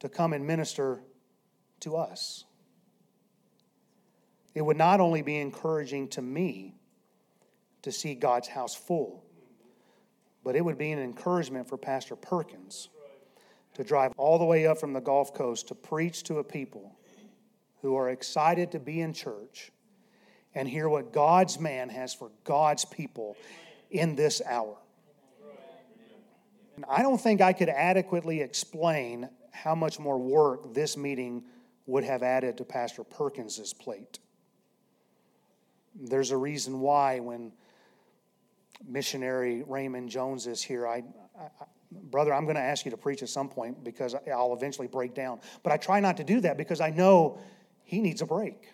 to 0.00 0.08
come 0.08 0.32
and 0.32 0.44
minister 0.44 1.00
to 1.78 1.94
us. 1.94 2.44
It 4.52 4.62
would 4.62 4.76
not 4.76 4.98
only 4.98 5.22
be 5.22 5.36
encouraging 5.36 6.08
to 6.08 6.22
me 6.22 6.74
to 7.82 7.92
see 7.92 8.16
God's 8.16 8.48
house 8.48 8.74
full, 8.74 9.22
but 10.42 10.56
it 10.56 10.64
would 10.64 10.76
be 10.76 10.90
an 10.90 10.98
encouragement 10.98 11.68
for 11.68 11.76
Pastor 11.76 12.16
Perkins 12.16 12.88
to 13.74 13.84
drive 13.84 14.12
all 14.16 14.40
the 14.40 14.44
way 14.44 14.66
up 14.66 14.78
from 14.78 14.92
the 14.92 15.00
Gulf 15.00 15.32
Coast 15.32 15.68
to 15.68 15.76
preach 15.76 16.24
to 16.24 16.38
a 16.38 16.44
people 16.44 16.98
who 17.80 17.94
are 17.94 18.10
excited 18.10 18.72
to 18.72 18.80
be 18.80 19.02
in 19.02 19.12
church 19.12 19.70
and 20.52 20.68
hear 20.68 20.88
what 20.88 21.12
God's 21.12 21.60
man 21.60 21.90
has 21.90 22.12
for 22.12 22.32
God's 22.42 22.84
people 22.84 23.36
in 23.88 24.16
this 24.16 24.42
hour. 24.44 24.78
And 26.78 26.84
I 26.88 27.02
don't 27.02 27.20
think 27.20 27.40
I 27.40 27.52
could 27.52 27.68
adequately 27.68 28.40
explain 28.40 29.28
how 29.50 29.74
much 29.74 29.98
more 29.98 30.16
work 30.16 30.74
this 30.74 30.96
meeting 30.96 31.42
would 31.86 32.04
have 32.04 32.22
added 32.22 32.56
to 32.58 32.64
Pastor 32.64 33.02
Perkins's 33.02 33.72
plate. 33.74 34.20
There's 35.96 36.30
a 36.30 36.36
reason 36.36 36.78
why 36.78 37.18
when 37.18 37.50
missionary 38.86 39.64
Raymond 39.66 40.08
Jones 40.08 40.46
is 40.46 40.62
here, 40.62 40.86
I, 40.86 41.02
I 41.36 41.48
brother, 41.90 42.32
I'm 42.32 42.44
going 42.44 42.54
to 42.54 42.62
ask 42.62 42.84
you 42.84 42.92
to 42.92 42.96
preach 42.96 43.24
at 43.24 43.28
some 43.28 43.48
point 43.48 43.82
because 43.82 44.14
I'll 44.32 44.54
eventually 44.54 44.86
break 44.86 45.16
down. 45.16 45.40
But 45.64 45.72
I 45.72 45.78
try 45.78 45.98
not 45.98 46.18
to 46.18 46.22
do 46.22 46.40
that 46.42 46.56
because 46.56 46.80
I 46.80 46.90
know 46.90 47.40
he 47.82 48.00
needs 48.00 48.22
a 48.22 48.26
break. 48.26 48.68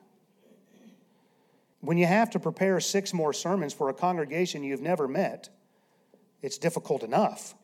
When 1.81 1.97
you 1.97 2.05
have 2.05 2.29
to 2.33 2.39
prepare 2.39 2.81
six 2.81 3.15
more 3.15 3.33
sermons 3.33 3.73
for 3.73 3.89
a 3.89 3.95
congregation 3.95 4.63
you've 4.63 4.83
never 4.83 5.09
met, 5.09 5.49
it's 6.43 6.59
difficult 6.59 7.03
enough. 7.03 7.55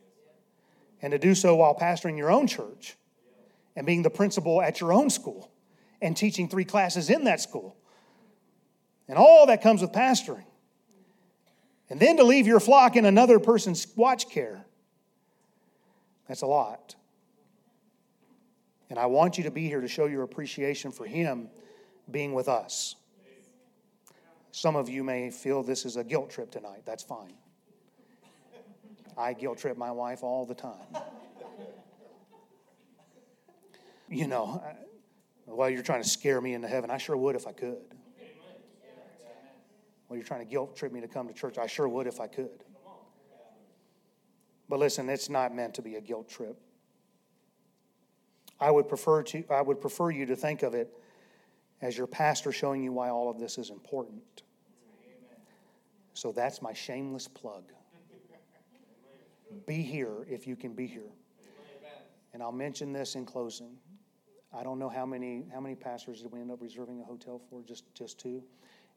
And 1.03 1.12
to 1.12 1.18
do 1.18 1.34
so 1.34 1.57
while 1.57 1.74
pastoring 1.74 2.16
your 2.16 2.30
own 2.30 2.46
church 2.46 2.96
and 3.74 3.86
being 3.86 4.03
the 4.03 4.11
principal 4.11 4.61
at 4.61 4.80
your 4.80 4.92
own 4.92 5.11
school 5.11 5.51
and 6.03 6.16
teaching 6.16 6.48
three 6.48 6.64
classes 6.64 7.11
in 7.11 7.24
that 7.24 7.40
school 7.40 7.76
and 9.09 9.18
all 9.18 9.46
that 9.46 9.61
comes 9.61 9.80
with 9.82 9.92
pastoring. 9.92 10.44
And 11.90 11.98
then 11.98 12.16
to 12.18 12.22
leave 12.22 12.46
your 12.46 12.61
flock 12.61 12.94
in 12.94 13.05
another 13.05 13.40
person's 13.40 13.86
watch 13.96 14.30
care. 14.30 14.64
That's 16.28 16.42
a 16.42 16.46
lot. 16.46 16.94
And 18.88 18.98
I 18.98 19.07
want 19.07 19.36
you 19.36 19.44
to 19.44 19.51
be 19.51 19.66
here 19.66 19.80
to 19.80 19.88
show 19.88 20.07
your 20.07 20.22
appreciation 20.22 20.92
for 20.92 21.07
Him 21.07 21.48
being 22.09 22.34
with 22.34 22.48
us. 22.48 22.94
Some 24.53 24.76
of 24.76 24.88
you 24.88 25.03
may 25.03 25.30
feel 25.30 25.62
this 25.62 25.84
is 25.84 25.96
a 25.96 26.05
guilt 26.05 26.30
trip 26.30 26.53
tonight. 26.53 26.82
That's 26.84 27.03
fine. 27.03 27.34
I 29.20 29.34
guilt 29.34 29.58
trip 29.58 29.76
my 29.76 29.90
wife 29.90 30.22
all 30.22 30.46
the 30.46 30.54
time. 30.54 30.96
You 34.08 34.26
know, 34.26 34.62
while 35.44 35.70
you're 35.70 35.82
trying 35.82 36.02
to 36.02 36.08
scare 36.08 36.40
me 36.40 36.54
into 36.54 36.66
heaven, 36.66 36.90
I 36.90 36.98
sure 36.98 37.16
would 37.16 37.36
if 37.36 37.46
I 37.46 37.52
could. 37.52 37.78
Well, 40.08 40.16
you're 40.16 40.26
trying 40.26 40.40
to 40.40 40.50
guilt 40.50 40.74
trip 40.74 40.92
me 40.92 41.00
to 41.02 41.08
come 41.08 41.28
to 41.28 41.34
church. 41.34 41.58
I 41.58 41.66
sure 41.66 41.86
would 41.86 42.06
if 42.06 42.18
I 42.18 42.26
could. 42.26 42.64
But 44.68 44.78
listen, 44.78 45.08
it's 45.08 45.28
not 45.28 45.54
meant 45.54 45.74
to 45.74 45.82
be 45.82 45.96
a 45.96 46.00
guilt 46.00 46.28
trip. 46.28 46.56
I 48.58 48.70
would 48.70 48.88
prefer 48.88 49.22
to 49.22 49.44
I 49.50 49.62
would 49.62 49.80
prefer 49.80 50.10
you 50.10 50.26
to 50.26 50.36
think 50.36 50.62
of 50.62 50.74
it 50.74 50.92
as 51.80 51.96
your 51.96 52.06
pastor 52.06 52.52
showing 52.52 52.82
you 52.82 52.92
why 52.92 53.10
all 53.10 53.30
of 53.30 53.38
this 53.38 53.58
is 53.58 53.70
important. 53.70 54.42
So 56.14 56.32
that's 56.32 56.60
my 56.60 56.72
shameless 56.72 57.28
plug. 57.28 57.64
Be 59.66 59.82
here 59.82 60.26
if 60.28 60.46
you 60.46 60.57
can 60.57 60.74
be 60.74 60.86
here. 60.86 61.11
And 62.32 62.42
I'll 62.42 62.53
mention 62.53 62.92
this 62.92 63.14
in 63.14 63.26
closing. 63.26 63.76
I 64.53 64.62
don't 64.62 64.78
know 64.78 64.88
how 64.88 65.07
many 65.07 65.46
how 65.53 65.61
many 65.61 65.74
pastors 65.74 66.22
did 66.22 66.32
we 66.32 66.40
end 66.40 66.51
up 66.51 66.61
reserving 66.61 67.01
a 67.01 67.05
hotel 67.05 67.40
for? 67.51 67.62
Just 67.62 67.84
just 67.94 68.18
two 68.18 68.42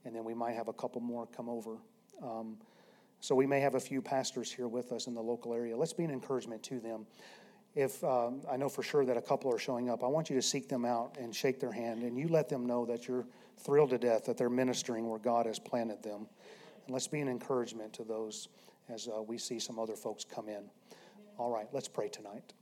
and 0.06 0.16
then 0.16 0.24
we 0.24 0.34
might 0.34 0.54
have 0.54 0.68
a 0.68 0.74
couple 0.74 1.02
more 1.02 1.28
come 1.28 1.50
over. 1.50 1.78
Um, 2.22 2.58
so 3.20 3.36
we 3.36 3.46
may 3.46 3.62
have 3.62 3.76
a 3.76 3.80
few 3.80 4.02
pastors 4.02 4.52
here 4.52 4.68
with 4.68 4.92
us 4.92 5.08
in 5.08 5.14
the 5.14 5.22
local 5.22 5.54
area. 5.54 5.76
Let's 5.78 5.94
be 5.94 6.04
an 6.04 6.12
encouragement 6.12 6.62
to 6.64 6.80
them. 6.80 7.06
If 7.76 8.04
um, 8.04 8.42
I 8.52 8.58
know 8.58 8.70
for 8.70 8.84
sure 8.84 9.06
that 9.06 9.18
a 9.18 9.22
couple 9.22 9.52
are 9.54 9.58
showing 9.58 9.90
up, 9.90 10.04
I 10.04 10.08
want 10.08 10.30
you 10.30 10.36
to 10.36 10.42
seek 10.42 10.70
them 10.70 10.86
out 10.86 11.18
and 11.20 11.34
shake 11.34 11.60
their 11.60 11.72
hand, 11.72 12.04
and 12.04 12.18
you 12.18 12.28
let 12.28 12.50
them 12.50 12.66
know 12.66 12.86
that 12.86 13.08
you're 13.08 13.26
thrilled 13.58 13.92
to 13.92 13.98
death 13.98 14.26
that 14.26 14.38
they're 14.38 14.50
ministering 14.50 15.10
where 15.10 15.20
God 15.20 15.46
has 15.46 15.58
planted 15.58 16.04
them. 16.04 16.28
And 16.86 16.94
let's 16.94 17.08
be 17.08 17.22
an 17.22 17.30
encouragement 17.30 17.94
to 17.94 18.04
those 18.04 18.50
as 18.90 19.08
uh, 19.08 19.22
we 19.22 19.38
see 19.38 19.60
some 19.60 19.80
other 19.80 19.96
folks 19.96 20.24
come 20.24 20.50
in. 20.50 20.64
All 21.38 21.52
right, 21.52 21.68
let's 21.72 21.88
pray 21.88 22.10
tonight. 22.10 22.54